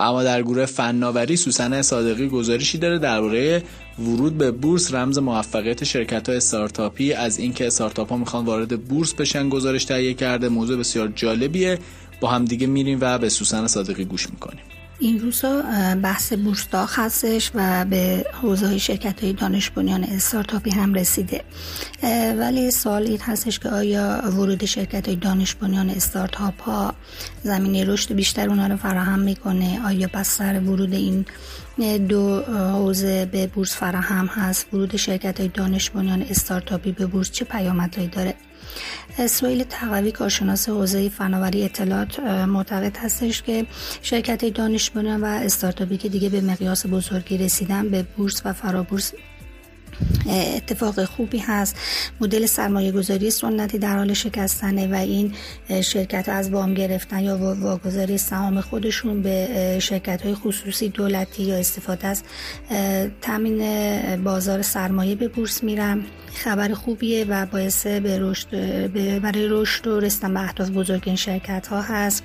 اما 0.00 0.22
در 0.22 0.42
گروه 0.42 0.66
فناوری 0.66 1.36
سوسن 1.36 1.82
صادقی 1.82 2.28
گزارشی 2.28 2.78
داره 2.78 2.98
درباره 2.98 3.62
ورود 3.98 4.38
به 4.38 4.50
بورس 4.50 4.94
رمز 4.94 5.18
موفقیت 5.18 5.84
شرکت 5.84 6.28
های 6.28 6.36
استارتاپی. 6.36 7.12
از 7.12 7.38
اینکه 7.38 7.66
استارتاپ 7.66 8.10
ها 8.10 8.16
می‌خوان 8.16 8.44
وارد 8.44 8.84
بورس 8.84 9.14
بشن 9.14 9.48
گزارش 9.48 9.84
تهیه 9.84 10.14
کرده. 10.14 10.48
موضوع 10.48 10.78
بسیار 10.78 11.08
جالبیه. 11.08 11.78
با 12.20 12.28
هم 12.28 12.44
دیگه 12.44 12.66
میریم 12.66 12.98
و 13.00 13.18
به 13.18 13.28
سوسن 13.28 13.66
صادقی 13.66 14.04
گوش 14.04 14.30
می‌کنیم. 14.30 14.64
این 15.00 15.20
روزا 15.20 15.62
بحث 16.02 16.32
بورس 16.32 16.68
داغ 16.68 16.90
هستش 16.92 17.50
و 17.54 17.84
به 17.84 18.26
حوزه 18.42 18.66
های 18.66 18.78
شرکت 18.78 19.24
های 19.24 19.32
دانش 19.32 19.70
بنیان 19.70 20.04
استارتاپی 20.04 20.70
هم 20.70 20.94
رسیده. 20.94 21.44
ولی 22.38 22.70
سوال 22.70 23.02
این 23.02 23.20
هستش 23.20 23.58
که 23.58 23.68
آیا 23.68 24.22
ورود 24.24 24.64
شرکت 24.64 25.06
های 25.08 25.16
دانش 25.16 25.54
بنیان 25.54 25.90
استارتاپ 25.90 26.62
ها 26.62 26.94
زمینه 27.42 27.84
رشد 27.84 28.12
بیشتر 28.12 28.48
اونها 28.48 28.66
رو 28.66 28.76
فراهم 28.76 29.18
می‌کنه؟ 29.18 29.80
آیا 29.86 30.08
پس 30.12 30.28
سر 30.28 30.60
ورود 30.60 30.92
این 30.92 31.24
دو 32.08 32.42
حوزه 32.72 33.26
به 33.26 33.46
بورس 33.46 33.76
فراهم 33.76 34.26
هست؟ 34.26 34.74
ورود 34.74 34.96
شرکت 34.96 35.40
های 35.40 35.48
دانش 35.48 35.90
بنیان 35.90 36.22
استارتاپی 36.22 36.92
به 36.92 37.06
بورس 37.06 37.30
چه 37.30 37.44
پیامدهایی 37.44 38.08
داره؟ 38.08 38.34
اسرائیل 39.18 39.64
تقوی 39.64 40.12
کارشناس 40.12 40.68
حوزه 40.68 41.08
فناوری 41.08 41.64
اطلاعات 41.64 42.20
معتقد 42.20 42.96
هستش 42.96 43.42
که 43.42 43.66
شرکت 44.02 44.44
دانش 44.44 44.90
و 44.96 45.24
استارتاپی 45.24 45.96
که 45.96 46.08
دیگه 46.08 46.28
به 46.28 46.40
مقیاس 46.40 46.86
بزرگی 46.86 47.38
رسیدن 47.38 47.88
به 47.88 48.02
بورس 48.02 48.42
و 48.44 48.52
فرابورس 48.52 49.12
اتفاق 50.28 51.04
خوبی 51.04 51.38
هست. 51.38 51.76
مدل 52.20 52.46
سرمایه 52.46 52.92
گذاری 52.92 53.30
سنتی 53.30 53.78
در 53.78 53.96
حال 53.96 54.12
شکستنه 54.12 54.86
و 54.86 54.94
این 54.94 55.32
شرکت 55.82 56.28
از 56.28 56.50
وام 56.50 56.74
گرفتن 56.74 57.20
یا 57.20 57.38
واگذاری 57.38 58.18
سهام 58.18 58.60
خودشون 58.60 59.22
به 59.22 59.78
شرکت 59.82 60.22
های 60.22 60.34
خصوصی 60.34 60.88
دولتی 60.88 61.42
یا 61.42 61.56
استفاده 61.56 62.06
از 62.06 62.22
تامین 63.20 64.24
بازار 64.24 64.62
سرمایه 64.62 65.14
به 65.14 65.28
بورس 65.28 65.64
میرن. 65.64 66.04
خبر 66.34 66.74
خوبیه 66.74 67.24
و 67.24 67.46
باعث 67.46 67.86
به 67.86 68.18
رشد 68.20 68.50
برای 69.20 69.46
رشد 69.50 69.86
و 69.86 70.00
رسیدن 70.00 70.34
به 70.34 70.40
اهداف 70.40 70.70
بزرگ 70.70 71.02
این 71.06 71.16
شرکت 71.16 71.66
ها 71.66 71.82
هست. 71.82 72.24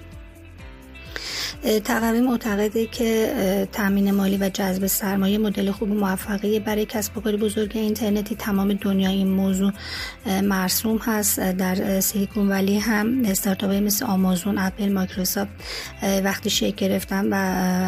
تقوی 1.63 2.21
معتقده 2.21 2.85
که 2.85 3.67
تامین 3.71 4.11
مالی 4.11 4.37
و 4.37 4.49
جذب 4.49 4.85
سرمایه 4.85 5.37
مدل 5.37 5.71
خوب 5.71 5.89
موفقی 5.89 6.59
برای 6.59 6.85
کسب 6.85 7.17
و 7.17 7.21
کار 7.21 7.35
بزرگ 7.37 7.71
اینترنتی 7.75 8.35
تمام 8.35 8.73
دنیا 8.73 9.09
این 9.09 9.27
موضوع 9.27 9.71
مرسوم 10.25 10.97
هست. 10.97 11.39
در 11.39 11.99
سیلیکون 11.99 12.49
ولی 12.49 12.79
هم 12.79 13.21
استارتاپ 13.25 13.71
مثل 13.71 14.05
آمازون 14.05 14.57
اپل 14.57 14.91
مایکروسافت 14.91 15.51
وقتی 16.23 16.49
شکل 16.49 16.87
گرفتن 16.87 17.33
و 17.33 17.35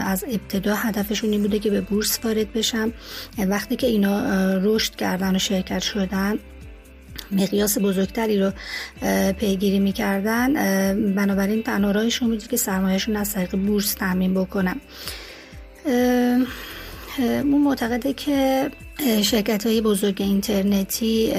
از 0.07 0.25
ابتدا 0.31 0.75
هدفشون 0.75 1.31
این 1.31 1.41
بوده 1.41 1.59
که 1.59 1.69
به 1.69 1.81
بورس 1.81 2.19
وارد 2.23 2.53
بشن. 2.53 2.91
وقتی 3.37 3.75
که 3.75 3.87
اینا 3.87 4.23
رشد 4.57 4.95
کردن 4.95 5.35
و 5.35 5.39
شرکت 5.39 5.79
شدن 5.79 6.37
مقیاس 7.31 7.77
بزرگتری 7.77 8.39
رو 8.39 8.51
پیگیری 9.31 9.79
می‌کردن. 9.79 10.53
بنابراین 11.15 11.63
تنها 11.63 11.91
راهشون 11.91 12.29
بود 12.29 12.47
که 12.47 12.57
سرمایهشون 12.57 13.15
از 13.15 13.33
طریق 13.33 13.55
بورس 13.55 13.93
تامین 13.93 14.33
بکنم 14.33 14.81
اون 17.19 17.61
معتقده 17.61 18.13
که 18.13 18.69
شرکت 19.21 19.67
های 19.67 19.81
بزرگ 19.81 20.21
اینترنتی 20.21 21.33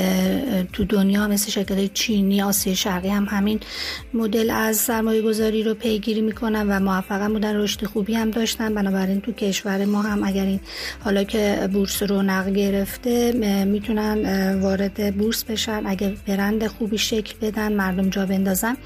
تو 0.73 0.85
دنیا 0.85 1.29
مثل 1.29 1.51
شرکت 1.51 1.71
های 1.71 1.89
چینی 1.89 2.43
آسیای 2.43 2.77
شرقی 2.77 3.09
هم 3.09 3.25
همین 3.31 3.61
مدل 4.15 4.51
از 4.51 4.77
سرمایه 4.77 5.23
گذاری 5.23 5.63
رو 5.63 5.75
پیگیری 5.75 6.21
می‌کنن 6.21 6.69
و 6.69 6.81
موفقا 6.81 7.29
بودن 7.29 7.57
رشد 7.57 7.85
خوبی 7.85 8.15
هم 8.15 8.31
داشتن. 8.31 8.75
بنابراین 8.75 9.21
تو 9.21 9.33
کشور 9.33 9.85
ما 9.85 10.03
هم 10.03 10.25
اگر 10.25 10.45
این 10.45 10.61
حالا 11.05 11.25
که 11.25 11.69
بورس 11.73 12.03
رو 12.03 12.23
نقل 12.23 12.53
گرفته 12.53 13.33
می‌تونن 13.67 14.61
وارد 14.61 15.17
بورس 15.17 15.45
بشن. 15.45 15.83
اگه 15.87 16.15
برند 16.27 16.67
خوبی 16.67 16.99
شکل 16.99 17.35
بدن 17.43 17.73
مردم 17.73 18.11
جا 18.11 18.27
بندازن 18.27 18.77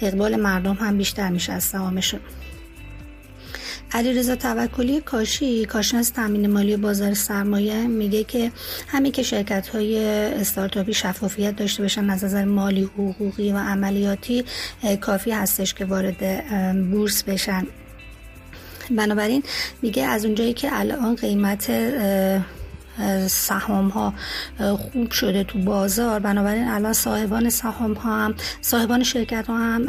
اقبال 0.00 0.36
مردم 0.36 0.74
هم 0.74 0.98
بیشتر 0.98 1.28
میشه 1.28 1.52
از 1.52 1.64
سهامشون 1.64 2.20
علیرضا 3.92 4.36
توکلی 4.36 5.00
کاشی 5.00 5.64
کارشناس 5.64 6.10
تامین 6.10 6.46
مالی 6.46 6.76
بازار 6.76 7.14
سرمایه 7.14 7.86
میگه 7.86 8.24
که 8.24 8.52
همین 8.88 9.12
که 9.12 9.22
شرکت 9.22 9.68
های 9.68 10.04
استارتاپی 10.08 10.94
شفافیت 10.94 11.56
داشته 11.56 11.82
باشن 11.82 12.10
از 12.10 12.24
نظر 12.24 12.44
مالی 12.44 12.82
حقوقی 12.82 13.52
و 13.52 13.56
عملیاتی 13.56 14.44
کافی 15.00 15.30
هستش 15.30 15.74
که 15.74 15.84
وارد 15.84 16.44
بورس 16.90 17.22
بشن. 17.22 17.66
بنابراین 18.90 19.42
میگه 19.82 20.04
از 20.04 20.24
اونجایی 20.24 20.52
که 20.52 20.68
الان 20.72 21.14
قیمت 21.14 21.70
سهام 23.28 23.88
ها 23.88 24.14
خوب 24.76 25.10
شده 25.10 25.44
تو 25.44 25.58
بازار. 25.58 26.20
بنابراین 26.20 26.68
الان 26.68 26.92
صاحبان 26.92 27.50
سهام 27.50 27.92
ها 27.92 28.24
هم 28.24 28.34
صاحبان 28.60 29.02
شرکت 29.02 29.46
ها 29.46 29.58
هم 29.58 29.88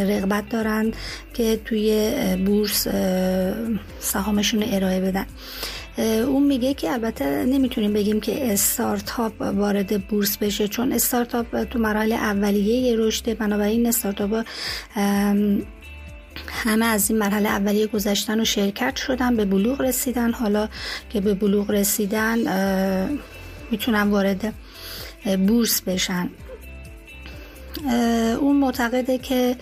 رغبت 0.00 0.48
دارند 0.48 0.96
که 1.34 1.60
توی 1.64 2.12
بورس 2.46 2.86
سهامشون 4.00 4.64
ارائه 4.66 5.00
بدن. 5.00 5.26
اون 6.26 6.42
میگه 6.42 6.74
که 6.74 6.92
البته 6.92 7.44
نمی‌تونیم 7.44 7.92
بگیم 7.92 8.20
که 8.20 8.52
استارتاپ 8.52 9.40
وارد 9.40 10.06
بورس 10.08 10.36
بشه 10.36 10.68
چون 10.68 10.92
استارتاپ 10.92 11.64
تو 11.64 11.78
مراحل 11.78 12.12
اولیه 12.12 12.96
رشد 12.96 13.38
بنابراین 13.38 13.86
استارتاپ 13.86 14.44
همه 16.48 16.86
از 16.86 17.10
این 17.10 17.18
مرحله 17.18 17.48
اولیه 17.48 17.86
گذشتن 17.86 18.40
و 18.40 18.44
شرکت 18.44 18.96
شدن 18.96 19.36
به 19.36 19.44
بلوغ 19.44 19.80
رسیدن. 19.80 20.32
حالا 20.32 20.68
که 21.10 21.20
به 21.20 21.34
بلوغ 21.34 21.70
رسیدن 21.70 22.38
می‌تونن 23.70 24.10
وارد 24.10 24.54
بورس 25.46 25.80
بشن. 25.80 26.30
اون 28.40 28.56
معتقده 28.56 29.18
که 29.18 29.56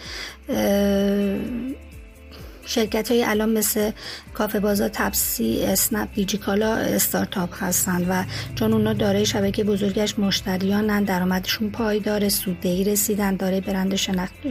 شرکت 2.66 3.10
های 3.10 3.24
الان 3.24 3.48
مثل 3.48 3.90
کافه 4.34 4.60
بازار 4.60 4.88
تپسی 4.88 5.64
اسنپ 5.64 6.14
دیجیکالا 6.14 6.74
استارتاپ 6.74 7.62
هستن 7.62 8.06
و 8.08 8.24
چون 8.54 8.72
اونا 8.72 8.92
داره 8.92 9.24
شبکه 9.24 9.64
بزرگش 9.64 10.18
مشتریانن 10.18 11.04
درآمدشون 11.04 11.70
پایدار 11.70 12.28
سوددهی 12.28 12.84
رسیدن 12.84 13.36
داره 13.36 13.60
برند 13.60 13.94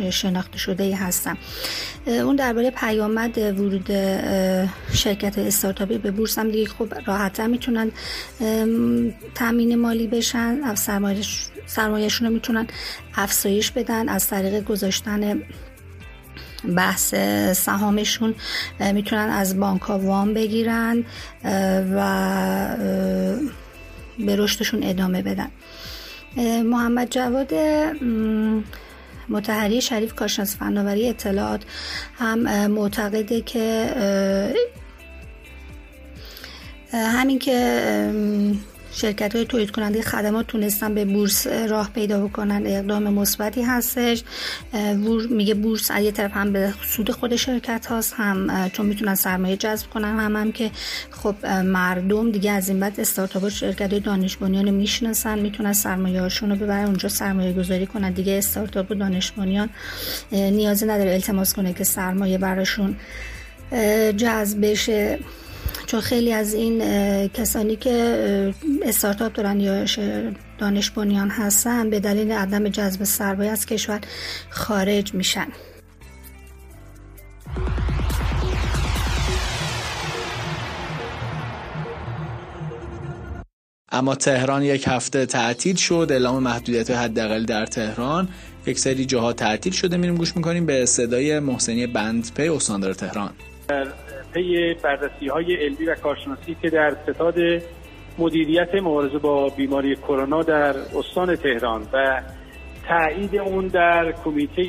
شناخته 0.09 0.57
شده 0.57 0.83
ای 0.83 0.91
هستن 0.91 1.37
اون 2.07 2.35
درباره 2.35 2.71
پیامد 2.71 3.37
ورود 3.37 3.91
شرکت 4.93 5.37
استارتاپی 5.37 5.97
به 5.97 6.11
بورس 6.11 6.37
هم 6.39 6.51
دیگه 6.51 6.69
خب 6.69 6.93
راحتتر 7.05 7.47
می‌تونن 7.47 7.91
تامین 9.35 9.75
مالی 9.75 10.07
بشن 10.07 10.75
سرمایهشون 11.65 12.27
رو 12.27 12.33
می‌تونن 12.33 12.67
افزایش 13.15 13.71
بدن 13.71 14.09
از 14.09 14.27
طریق 14.27 14.63
گذاشتن 14.63 15.41
بحث 16.75 17.15
سهامشون 17.55 18.35
می‌تونن 18.93 19.29
از 19.29 19.59
بانک 19.59 19.81
ها 19.81 19.99
وام 19.99 20.33
بگیرن 20.33 21.05
و 21.95 22.77
به 24.19 24.35
رشدشون 24.35 24.83
ادامه 24.83 25.21
بدن. 25.21 25.49
محمد 26.63 27.09
جواد 27.09 27.53
متحری 29.29 29.81
شریف 29.81 30.15
کارشناس 30.15 30.57
فناوری 30.57 31.09
اطلاعات 31.09 31.61
هم 32.17 32.67
معتقده 32.67 33.41
که 33.41 33.89
همین 36.93 37.39
که 37.39 38.11
شرکت 38.95 39.35
های 39.35 39.45
تولید 39.45 39.71
کننده 39.71 40.01
خدمات 40.01 40.47
تونستن 40.47 40.93
به 40.93 41.05
بورس 41.05 41.47
راه 41.47 41.89
پیدا 41.93 42.27
بکنن. 42.27 42.63
اقدام 42.65 43.03
مثبتی 43.03 43.61
هستش. 43.61 44.23
میگه 45.29 45.53
بورس 45.53 45.91
از 45.91 46.03
یه 46.03 46.11
طرف 46.11 46.31
هم 46.33 46.53
به 46.53 46.73
سود 46.87 47.11
خود 47.11 47.35
شرکت 47.35 47.85
هاست 47.85 48.13
هم 48.17 48.69
چون 48.69 48.85
می‌تونن 48.85 49.15
سرمایه 49.15 49.57
جذب 49.57 49.89
کنن 49.89 50.19
هم 50.19 50.35
هم 50.35 50.51
که 50.51 50.71
خب 51.11 51.45
مردم 51.45 52.31
دیگه 52.31 52.51
از 52.51 52.69
این 52.69 52.79
بعد 52.79 52.99
استارتاپ 52.99 53.49
شرکت 53.49 53.91
های 53.91 53.99
دانش 53.99 54.37
بنیان 54.37 54.69
می‌شناسن 54.69 55.39
می‌تونن 55.39 55.73
سرمایه 55.73 56.21
هاشون 56.21 56.49
رو 56.49 56.55
ببرن 56.55 56.85
اونجا 56.85 57.09
سرمایه 57.09 57.53
گذاری 57.53 57.85
کنن. 57.85 58.11
دیگه 58.11 58.33
استارتاپ 58.33 58.91
و 58.91 58.95
دانش 58.95 59.31
بنیان 59.31 59.69
نیازی 60.31 60.85
نداره 60.85 61.13
التماس 61.13 61.53
کنه 61.53 61.73
که 61.73 61.83
سرمایه 61.83 62.37
براشون 62.37 62.95
جذب 64.17 64.71
بشه. 64.71 65.19
چون 65.85 66.01
خیلی 66.01 66.33
از 66.33 66.53
این 66.53 66.79
کسانی 67.27 67.75
که 67.75 68.53
استارتاپ 68.83 69.33
دارن 69.33 69.59
یا 69.59 69.85
دانش 70.57 70.91
بنیان 70.91 71.29
هستن 71.29 71.89
به 71.89 71.99
دلیل 71.99 72.31
عدم 72.31 72.69
جذب 72.69 73.03
سرمایه 73.03 73.51
از 73.51 73.65
کشور 73.65 74.01
خارج 74.49 75.13
میشن. 75.13 75.47
اما 83.91 84.15
تهران 84.15 84.63
یک 84.63 84.83
هفته 84.87 85.25
تعطیل 85.25 85.75
شد. 85.75 86.07
اعلام 86.09 86.43
محدودیت 86.43 86.91
حداقل 86.91 87.43
در 87.43 87.65
تهران. 87.65 88.29
یک 88.65 88.79
سری 88.79 89.05
جاها 89.05 89.33
تعطیل 89.33 89.73
شده. 89.73 89.97
میریم 89.97 90.15
گوش 90.15 90.35
می‌کنیم 90.35 90.65
به 90.65 90.85
صدای 90.85 91.39
محسنی 91.39 91.87
بندپی 91.87 92.49
استاندار 92.49 92.93
تهران. 92.93 93.33
پی 94.33 94.73
بررسی 94.73 95.27
های 95.27 95.55
علمی 95.55 95.85
و 95.85 95.95
کارشناسی 95.95 96.55
که 96.61 96.69
در 96.69 96.95
ستاد 97.03 97.35
مدیریت 98.17 98.75
مبارزه 98.75 99.17
با 99.17 99.49
بیماری 99.49 99.95
کرونا 99.95 100.43
در 100.43 100.75
استان 100.97 101.35
تهران 101.35 101.87
و 101.93 102.21
تایید 102.87 103.35
اون 103.35 103.67
در 103.67 104.11
کمیته 104.11 104.63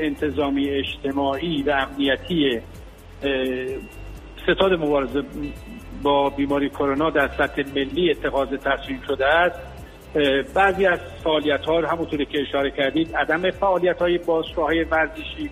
انتظامی 0.00 0.70
اجتماعی 0.70 1.62
و 1.62 1.70
امنیتی 1.70 2.60
ستاد 4.42 4.72
مبارزه 4.72 5.22
با 6.02 6.30
بیماری 6.30 6.68
کرونا 6.68 7.10
در 7.10 7.28
سطح 7.28 7.62
ملی 7.76 8.10
اتخاذ 8.10 8.48
تصمیم 8.48 9.02
شده 9.06 9.26
است. 9.26 9.58
بعضی 10.54 10.86
از 10.86 10.98
فعالیت 11.24 11.64
ها 11.64 11.80
همونطوری 11.80 12.26
که 12.26 12.40
اشاره 12.40 12.70
کردید 12.70 13.16
عدم 13.16 13.50
فعالیت 13.50 13.98
های 13.98 14.18
باشگاه 14.18 14.64
های 14.64 14.84
ورزشی 14.84 15.50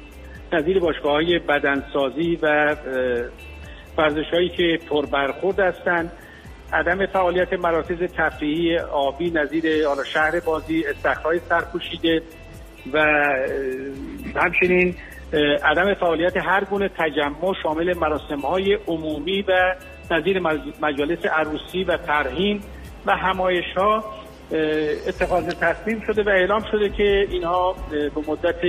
نظیر 0.52 0.78
باشگاه 0.78 1.12
های 1.12 1.38
بدنسازی 1.38 2.38
و 2.42 2.76
ورزش 3.98 4.30
هایی 4.32 4.48
که 4.48 4.78
پر 4.88 5.06
برخورد 5.06 5.60
هستند 5.60 6.12
عدم 6.72 7.06
فعالیت 7.06 7.52
مراکز 7.52 7.98
تفریحی 7.98 8.78
آبی 8.78 9.30
نظیر 9.30 9.86
حالا 9.86 10.04
شهر 10.04 10.40
بازی 10.40 10.84
استخرهای 10.86 11.40
سرپوشیده 11.48 12.22
و 12.92 12.98
همچنین 14.36 14.94
عدم 15.62 15.94
فعالیت 15.94 16.36
هر 16.36 16.64
گونه 16.64 16.90
تجمع 16.98 17.54
شامل 17.62 17.96
مراسم 17.96 18.40
های 18.40 18.78
عمومی 18.86 19.42
و 19.42 19.74
نظیر 20.10 20.40
مجالس 20.82 21.26
عروسی 21.26 21.84
و 21.84 21.96
ترهین 21.96 22.60
و 23.06 23.16
همایش 23.16 23.72
ها 23.76 24.04
اتخاذ 25.08 25.54
تصمیم 25.54 26.02
شده 26.06 26.22
و 26.22 26.28
اعلام 26.28 26.64
شده 26.70 26.88
که 26.88 27.26
اینها 27.30 27.76
به 27.90 28.20
مدت 28.28 28.64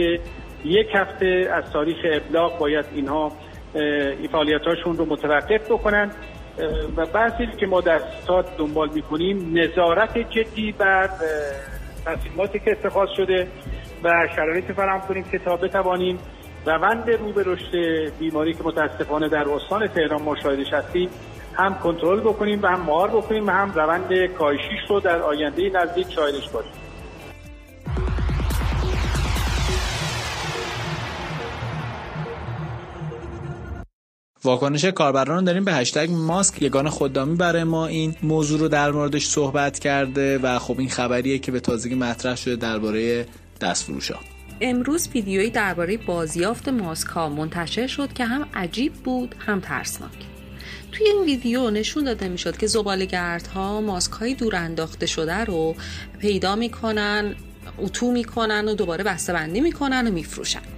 یک 0.66 0.88
هفته 0.94 1.50
از 1.54 1.72
تاریخ 1.74 1.98
ابلاغ 2.14 2.60
باید 2.60 2.86
اینها 2.96 3.32
هاشون 4.66 4.98
رو 4.98 5.06
متوقف 5.06 5.72
بکنن. 5.72 6.12
و 6.98 7.06
بحثی 7.06 7.48
که 7.58 7.68
ما 7.68 7.82
در 7.82 8.02
ستاد 8.22 8.46
دنبال 8.58 8.90
می‌کنیم 8.94 9.58
نظارت 9.58 10.18
جدی 10.18 10.72
بر 10.72 11.10
تصمیماتی 12.06 12.60
که 12.60 12.72
اتخاذ 12.72 13.10
شده 13.18 13.48
و 14.04 14.28
شرایطی 14.36 14.74
فراهم 14.74 15.08
کنیم 15.08 15.24
که 15.24 15.40
تا 15.40 15.56
بتوانیم. 15.56 16.20
روند 16.66 17.10
رو 17.10 17.32
به 17.32 17.44
رشد 17.46 17.76
بیماری 18.20 18.54
که 18.54 18.64
متاسفانه 18.64 19.30
در 19.30 19.50
استان 19.50 19.88
تهران 19.88 20.22
ما 20.22 20.36
شاهدش 20.36 20.74
هستیم 20.74 21.10
هم 21.54 21.76
کنترل 21.76 22.20
بکنیم 22.20 22.60
و 22.64 22.68
هم 22.68 22.82
مهار 22.82 23.10
بکنیم 23.10 23.48
و 23.48 23.52
هم 23.52 23.72
روند 23.76 24.26
کاهشیش 24.26 24.90
رو 24.90 25.00
در 25.00 25.22
آینده 25.22 25.70
نزدیک 25.70 26.12
شاهدش 26.12 26.50
باشیم. 26.50 26.85
واکنش 34.46 34.86
کاربران 34.86 35.40
رو 35.40 35.46
داریم 35.46 35.66
به 35.66 35.74
هشتگ 35.74 36.10
ماسک 36.12 36.62
یگان 36.62 36.90
خدامی 36.90 37.36
برای 37.36 37.64
ما 37.64 37.88
این 37.88 38.16
موضوع 38.24 38.60
رو 38.60 38.68
در 38.68 38.92
موردش 38.92 39.28
صحبت 39.28 39.80
کرده 39.80 40.38
و 40.38 40.60
خب 40.60 40.80
این 40.80 40.90
خبریه 40.90 41.40
که 41.40 41.52
به 41.52 41.60
تازگی 41.60 41.96
مطرح 41.96 42.36
شده 42.36 42.56
درباره 42.56 43.26
دستفروش 43.62 44.12
ها 44.12 44.20
امروز 44.62 45.10
ویدیویی 45.14 45.50
درباره 45.50 45.98
بازیافت 45.98 46.70
ماسک 46.70 47.08
ها 47.08 47.30
منتشر 47.30 47.88
شد 47.88 48.14
که 48.14 48.26
هم 48.26 48.48
عجیب 48.54 48.94
بود 48.94 49.36
هم 49.40 49.60
ترسناک. 49.60 50.12
توی 50.92 51.08
این 51.08 51.24
ویدیو 51.24 51.70
نشون 51.70 52.04
داده 52.04 52.28
می‌شد 52.28 52.58
که 52.58 52.68
زباله‌گردها 52.68 53.82
ماسک 53.82 54.12
های 54.12 54.34
دور 54.34 54.56
انداخته 54.56 55.06
شده 55.06 55.44
رو 55.46 55.76
پیدا 56.20 56.56
می‌کنن 56.56 57.36
اتو 57.78 58.12
می‌کنن 58.12 58.68
و 58.68 58.76
دوباره 58.76 59.04
بسته 59.04 59.48
می‌کنن 59.48 60.08
و 60.08 60.12
میفروشن. 60.12 60.75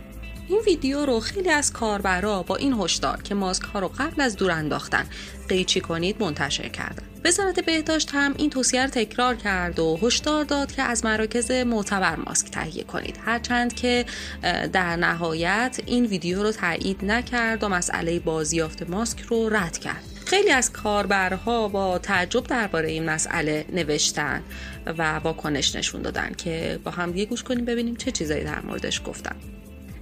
این 0.49 0.61
ویدیو 0.65 1.05
رو 1.05 1.19
خیلی 1.19 1.49
از 1.49 1.73
کاربرا 1.73 2.43
با 2.43 2.55
این 2.55 2.73
هشدار 2.73 3.21
که 3.21 3.35
ماسک 3.35 3.63
ها 3.63 3.79
رو 3.79 3.87
قبل 3.87 4.21
از 4.21 4.35
دور 4.35 4.51
انداختن 4.51 5.05
قیچی 5.49 5.81
کنید 5.81 6.21
منتشر 6.21 6.67
کردن. 6.67 7.03
وزارت 7.25 7.59
بهداشت 7.59 8.11
هم 8.13 8.33
این 8.37 8.49
توصیه 8.49 8.83
رو 8.83 8.89
تکرار 8.89 9.35
کرد 9.35 9.79
و 9.79 9.99
هشدار 10.01 10.43
داد 10.43 10.71
که 10.71 10.81
از 10.81 11.05
مراکز 11.05 11.51
معتبر 11.51 12.15
ماسک 12.15 12.51
تهیه 12.51 12.83
کنید. 12.83 13.19
هرچند 13.25 13.73
که 13.73 14.05
در 14.73 14.95
نهایت 14.95 15.79
این 15.85 16.05
ویدیو 16.05 16.43
رو 16.43 16.51
تایید 16.51 17.05
نکرد 17.05 17.63
و 17.63 17.69
مسئله 17.69 18.19
بازیافت 18.19 18.89
ماسک 18.89 19.21
رو 19.21 19.49
رد 19.49 19.77
کرد. 19.77 20.03
خیلی 20.25 20.51
از 20.51 20.71
کاربرها 20.71 21.67
با 21.67 21.97
تعجب 21.97 22.43
درباره 22.43 22.89
این 22.89 23.09
مسئله 23.09 23.65
نوشتن 23.73 24.43
و 24.85 25.15
واکنش 25.19 25.75
نشون 25.75 26.01
دادن 26.01 26.33
که 26.37 26.79
با 26.83 26.91
هم 26.91 27.11
گوش 27.11 27.43
کنیم 27.43 27.65
ببینیم 27.65 27.95
چه 27.95 28.11
چیزایی 28.11 28.43
در 28.43 28.61
موردش 28.61 29.01
گفتن. 29.05 29.35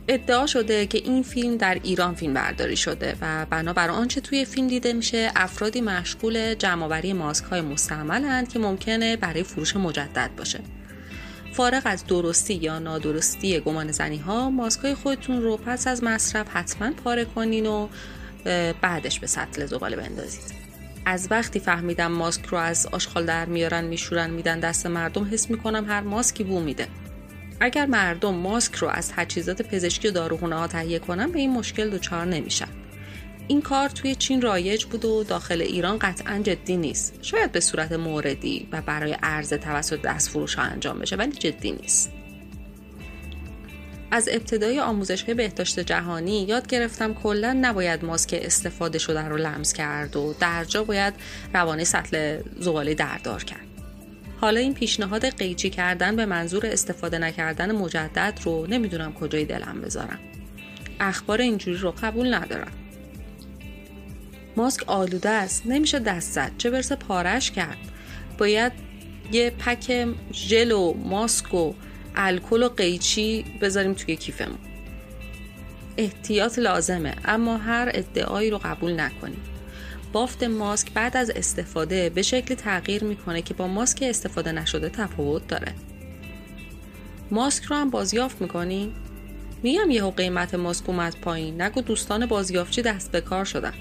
ادعا 0.08 0.48
شده 0.48 0.86
که 0.86 0.98
این 0.98 1.24
فیلم 1.24 1.58
در 1.58 1.80
ایران 1.84 2.16
فیلم 2.16 2.34
برداری 2.34 2.78
شده 2.78 3.16
و 3.22 3.46
بنابر 3.50 3.90
آنچه 3.90 4.22
توی 4.22 4.46
فیلم 4.46 4.68
دیده 4.68 4.94
میشه 4.94 5.32
افرادی 5.36 5.82
مشغول 5.82 6.54
جمعآوری 6.54 7.14
ماسک 7.14 7.46
های 7.46 7.62
مستعملند 7.62 8.50
که 8.50 8.60
ممکنه 8.60 9.18
برای 9.18 9.44
فروش 9.44 9.76
مجدد 9.76 10.30
باشه. 10.38 10.60
فارغ 11.54 11.82
از 11.86 12.06
درستی 12.06 12.54
یا 12.54 12.80
نادرستی 12.80 13.60
گمان 13.60 13.92
زنی 13.92 14.18
ها 14.18 14.50
ماسک 14.50 14.80
های 14.80 14.96
خودتون 14.96 15.42
رو 15.42 15.58
پس 15.58 15.88
از 15.88 16.04
مصرف 16.04 16.48
حتما 16.54 16.92
پاره 16.92 17.26
کنین 17.26 17.66
و 17.66 17.88
بعدش 18.82 19.20
به 19.20 19.28
سطل 19.28 19.66
زباله 19.66 19.96
بندازید. 19.96 20.54
از 21.06 21.28
وقتی 21.32 21.60
فهمیدم 21.60 22.12
ماسک 22.12 22.46
رو 22.46 22.58
از 22.58 22.88
آشغال 22.92 23.26
در 23.26 23.46
میارن 23.46 23.84
میشورن 23.84 24.30
میدن 24.30 24.60
دست 24.60 24.86
مردم 24.86 25.30
حس 25.32 25.50
می‌کنم 25.50 25.86
هر 25.90 26.02
ماسکی 26.02 26.44
بو 26.44 26.60
میده. 26.60 26.88
اگر 27.60 27.86
مردم 27.86 28.36
ماسک 28.36 28.76
رو 28.76 28.88
از 28.88 29.12
تجهیزات 29.12 29.62
پزشکی 29.62 30.08
و 30.08 30.12
داروخونه 30.12 30.56
ها 30.56 30.68
تهیه 30.68 31.00
کنن 31.00 31.32
به 31.32 31.40
این 31.40 31.52
مشکل 31.52 31.90
دچار 31.90 32.26
نمیشن. 32.26 32.68
این 33.48 33.62
کار 33.62 33.90
توی 33.90 34.16
چین 34.16 34.42
رایج 34.42 34.86
بود 34.86 35.06
و 35.06 35.24
داخل 35.24 35.62
ایران 35.62 36.00
قطعا 36.00 36.40
جدی 36.40 36.78
نیست. 36.78 37.20
شاید 37.22 37.52
به 37.52 37.60
صورت 37.60 37.92
موردی 37.92 38.68
و 38.72 38.82
برای 38.82 39.18
عرضه 39.24 39.58
توسط 39.58 40.02
دست 40.02 40.30
فروش 40.30 40.56
ها 40.56 40.64
انجام 40.64 41.00
بشه 41.00 41.16
ولی 41.16 41.32
جدی 41.32 41.72
نیست. 41.72 42.12
از 44.12 44.30
ابتدای 44.32 44.80
آموزش 44.80 45.24
های 45.24 45.34
بهداشت 45.34 45.80
جهانی 45.80 46.44
یاد 46.44 46.68
گرفتم 46.68 47.14
کلا 47.14 47.58
نباید 47.62 48.06
ماسک 48.06 48.40
استفاده 48.42 49.00
شده 49.00 49.22
رو 49.22 49.38
لمس 49.38 49.74
کرد 49.74 50.16
و 50.16 50.36
در 50.40 50.64
جا 50.64 50.84
باید 50.84 51.14
روانه 51.54 51.84
سطل 51.84 52.42
زباله 52.60 52.94
دردار 52.94 53.44
کرد. 53.44 53.75
حالا 54.42 54.60
این 54.60 54.74
پیشنهاد 54.74 55.38
قیچی 55.38 55.70
کردن 55.70 56.16
به 56.16 56.26
منظور 56.26 56.66
استفاده 56.66 57.18
نکردن 57.18 57.72
مجدد 57.72 58.40
رو 58.44 58.68
نمی‌دونم 58.68 59.14
کجای 59.14 59.46
دلم 59.46 59.82
بذارم. 59.82 60.20
اخبار 61.00 61.42
اینجوری 61.42 61.78
رو 61.78 61.92
قبول 62.02 62.34
ندارم. 62.34 62.72
ماسک 64.58 64.84
آلوده 64.88 65.30
است. 65.30 65.66
نمیشه 65.66 66.00
دست 66.00 66.32
زد. 66.32 66.52
چه 66.58 66.70
برسه 66.70 66.96
پارش 66.96 67.52
کرد. 67.52 67.78
باید 68.38 68.72
یه 69.32 69.50
پک 69.50 70.08
ژل 70.34 70.72
و 70.72 70.94
ماسک 70.94 71.54
و 71.54 71.74
الکل 72.16 72.64
و 72.64 72.70
قیچی 72.70 73.46
بذاریم 73.62 73.94
توی 73.94 74.16
کیفمون. 74.16 74.58
احتیاط 75.98 76.60
لازمه 76.60 77.16
اما 77.26 77.58
هر 77.58 77.92
ادعایی 77.94 78.50
رو 78.50 78.58
قبول 78.58 79.00
نکنیم. 79.00 79.42
بافت 80.16 80.44
ماسک 80.44 80.92
بعد 80.94 81.18
از 81.18 81.30
استفاده 81.30 82.10
به 82.10 82.22
شکل 82.22 82.56
تغییر 82.56 83.04
می‌کنه 83.04 83.42
که 83.42 83.54
با 83.54 83.68
ماسک 83.68 84.04
استفاده 84.10 84.52
نشده 84.52 84.90
تفاوت 84.90 85.48
داره. 85.48 85.74
ماسک 87.32 87.64
رو 87.64 87.76
هم 87.76 87.90
بازیافت 87.90 88.42
می‌کنیم؟ 88.42 88.94
میگم 89.64 89.92
یهو 89.92 90.12
قیمت 90.12 90.56
ماسک 90.56 90.90
اومد 90.90 91.16
پایین. 91.22 91.62
نگو 91.62 91.82
دوستان 91.82 92.26
بازیافتچی 92.26 92.82
دست 92.82 93.12
به 93.12 93.22
کار 93.22 93.46
شدن. 93.46 93.74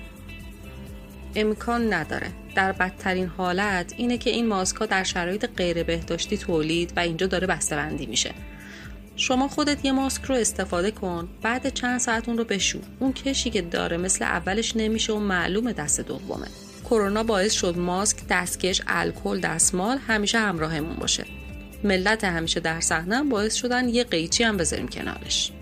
امکان 1.35 1.93
نداره. 1.93 2.31
در 2.55 2.73
بدترین 2.73 3.27
حالت 3.27 3.95
اینه 3.97 4.19
که 4.19 4.31
این 4.31 4.47
ماسکا 4.47 4.87
در 4.87 5.05
شرایط 5.05 5.47
غیر 5.57 5.83
بهداشتی 5.83 6.39
تولید 6.39 6.93
و 6.97 7.01
اینجا 7.01 7.27
داره 7.27 7.47
بسته‌بندی 7.47 8.07
میشه. 8.07 8.35
شما 9.17 9.49
خودت 9.49 9.85
یه 9.85 9.93
ماسک 9.93 10.25
رو 10.25 10.35
استفاده 10.35 10.91
کن 10.91 11.29
بعد 11.43 11.75
چند 11.75 12.01
ساعت 12.01 12.29
اون 12.29 12.39
رو 12.39 12.45
بشو. 12.45 12.79
اون 12.99 13.13
کشی 13.13 13.51
که 13.51 13.63
داره 13.63 13.97
مثل 13.97 14.25
اولش 14.25 14.77
نمیشه 14.77 15.13
و 15.13 15.19
معلومه 15.19 15.73
دست 15.73 16.01
دومه. 16.01 16.47
کرونا 16.85 17.23
باعث 17.23 17.53
شد 17.53 17.79
ماسک 17.79 18.19
دستکش 18.31 18.83
الکل 18.87 19.41
دستمال 19.41 19.99
همیشه 19.99 20.39
همراهمون 20.39 20.97
باشه. 20.97 21.25
ملت 21.85 22.25
همیشه 22.25 22.61
در 22.61 22.81
صحنه 22.81 23.23
باعث 23.23 23.55
شدن 23.55 23.89
یه 23.89 24.05
قیچی 24.05 24.45
هم 24.45 24.57
بذاریم 24.57 24.89
کنارش. 24.89 25.53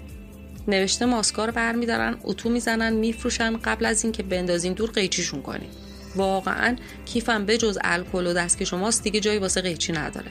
نوشته 0.69 1.05
ماسکا 1.05 1.45
رو 1.45 1.53
برمیدارن 1.53 2.17
اتو 2.25 2.51
می‌زنن 2.51 2.93
میفروشن 2.93 3.57
قبل 3.57 3.85
از 3.85 4.05
اینکه 4.05 4.23
بندازین 4.23 4.73
دور 4.73 4.91
قیچیشون 4.91 5.43
کنین 5.43 5.71
واقعا 6.17 6.77
کیفم 7.05 7.47
به 7.47 7.59
جز 7.59 7.79
الکل 7.85 8.27
و 8.27 8.33
دستکش 8.33 8.71
شماست 8.71 9.03
دیگه 9.03 9.21
جایی 9.21 9.39
واسه 9.39 9.61
قیچی 9.61 9.93
نداره. 9.93 10.31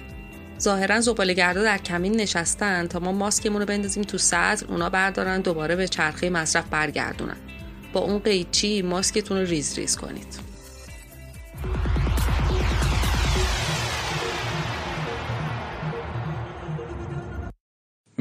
ظاهرا 0.62 1.02
زبالهگردا 1.02 1.64
در 1.64 1.78
کمین 1.78 2.16
نشستن 2.16 2.88
تا 2.88 3.00
ما 3.00 3.12
ماسکمون 3.12 3.62
رو 3.62 3.66
بندازیم 3.68 4.04
تو 4.04 4.18
سطل 4.18 4.66
اونا 4.70 4.90
بردارن 4.90 5.42
دوباره 5.42 5.76
به 5.76 5.88
چرخه 5.88 6.30
مصرف 6.30 6.66
برگردونن. 6.70 7.38
با 7.94 8.00
اون 8.00 8.20
قیچی 8.20 8.82
ماسکتون 8.82 9.38
رو 9.38 9.46
ریز 9.46 9.80
ریز 9.80 9.98
کنید. 9.98 10.51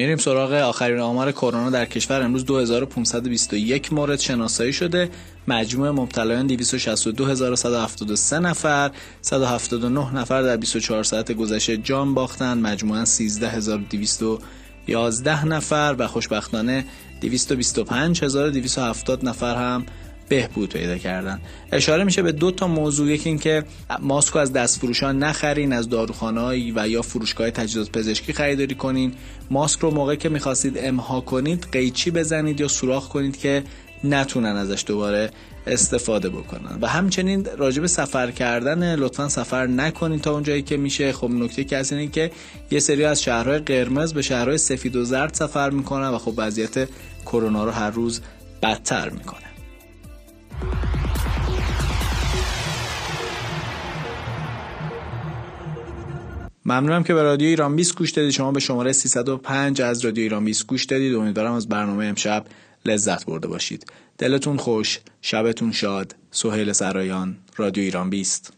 میریم 0.00 0.18
سراغ 0.18 0.52
آخرین 0.52 0.98
آمار 0.98 1.32
کرونا 1.32 1.70
در 1.70 1.84
کشور. 1.84 2.22
امروز 2.22 2.44
2521 2.44 3.92
مورد 3.92 4.18
شناسایی 4.18 4.72
شده. 4.72 5.10
مجموع 5.48 5.90
مبتلایان 5.90 6.46
262173 6.46 8.38
نفر 8.38 8.90
179 9.20 10.14
نفر 10.14 10.42
در 10.42 10.56
24 10.56 11.04
ساعت 11.04 11.32
گذشته 11.32 11.76
جان 11.76 12.14
باختن. 12.14 12.58
مجموعا 12.58 13.04
13211 13.04 15.44
نفر 15.44 15.96
و 15.98 16.06
خوشبختانه 16.06 16.84
225270 17.20 19.24
نفر 19.24 19.54
هم 19.54 19.86
بهبود 20.30 20.72
پیدا 20.72 20.98
کردن. 20.98 21.40
اشاره 21.72 22.04
میشه 22.04 22.22
به 22.22 22.32
دو 22.32 22.50
تا 22.50 22.66
موضوع 22.66 23.08
یکی 23.08 23.28
اینکه 23.28 23.64
ماسکو 24.00 24.38
از 24.38 24.52
دست 24.52 24.78
فروشان 24.78 25.18
نخرین 25.18 25.72
از 25.72 25.88
داروخانه‌ای 25.88 26.72
و 26.76 26.88
یا 26.88 27.02
فروشگاه 27.02 27.50
تجهیزات 27.50 27.90
پزشکی 27.92 28.32
خریداری 28.32 28.74
کنین. 28.74 29.12
ماسک 29.50 29.80
رو 29.80 29.90
موقعی 29.90 30.16
که 30.16 30.28
می‌خواستید 30.28 30.78
امها 30.78 31.20
کنید 31.20 31.66
قیچی 31.72 32.10
بزنید 32.10 32.60
یا 32.60 32.68
سوراخ 32.68 33.08
کنید 33.08 33.36
که 33.36 33.62
نتونن 34.04 34.56
ازش 34.56 34.84
دوباره 34.86 35.30
استفاده 35.66 36.28
بکنن. 36.28 36.78
و 36.80 36.86
همچنین 36.86 37.46
راجب 37.56 37.86
سفر 37.86 38.30
کردن 38.30 38.96
لطفا 38.96 39.28
سفر 39.28 39.66
نکنید 39.66 40.20
تا 40.20 40.32
اونجایی 40.32 40.62
که 40.62 40.76
میشه. 40.76 41.12
خب 41.12 41.30
نکته 41.30 41.64
که 41.64 41.84
اینه 41.90 42.08
که 42.08 42.30
یه 42.70 42.80
سری 42.80 43.04
از 43.04 43.22
شهرهای 43.22 43.58
قرمز 43.58 44.12
به 44.12 44.22
شهرهای 44.22 44.58
سفید 44.58 44.96
و 44.96 45.04
زرد 45.04 45.34
سفر 45.34 45.70
می‌کنن 45.70 46.08
و 46.08 46.18
خب 46.18 46.34
وضعیت 46.36 46.88
کرونا 47.26 47.64
رو 47.64 47.70
هر 47.70 47.90
روز 47.90 48.20
بدتر 48.62 49.10
می‌کنه. 49.10 49.49
ممنونم 56.70 57.02
که 57.02 57.14
به 57.14 57.22
رادیو 57.22 57.48
ایران 57.48 57.76
20 57.76 57.94
گوش 57.94 58.10
دادید. 58.10 58.30
شما 58.30 58.52
به 58.52 58.60
شماره 58.60 58.92
305 58.92 59.82
از 59.82 60.04
رادیو 60.04 60.22
ایران 60.22 60.44
20 60.44 60.66
گوش 60.66 60.84
دادید. 60.84 61.14
امیدوارم 61.14 61.52
از 61.52 61.68
برنامه 61.68 62.04
امشب 62.04 62.44
لذت 62.86 63.26
برده 63.26 63.48
باشید. 63.48 63.92
دلتون 64.18 64.56
خوش 64.56 64.98
شبتون 65.22 65.72
شاد. 65.72 66.14
سهیل 66.30 66.72
سرایان 66.72 67.36
رادیو 67.56 67.84
ایران 67.84 68.10
20 68.10 68.52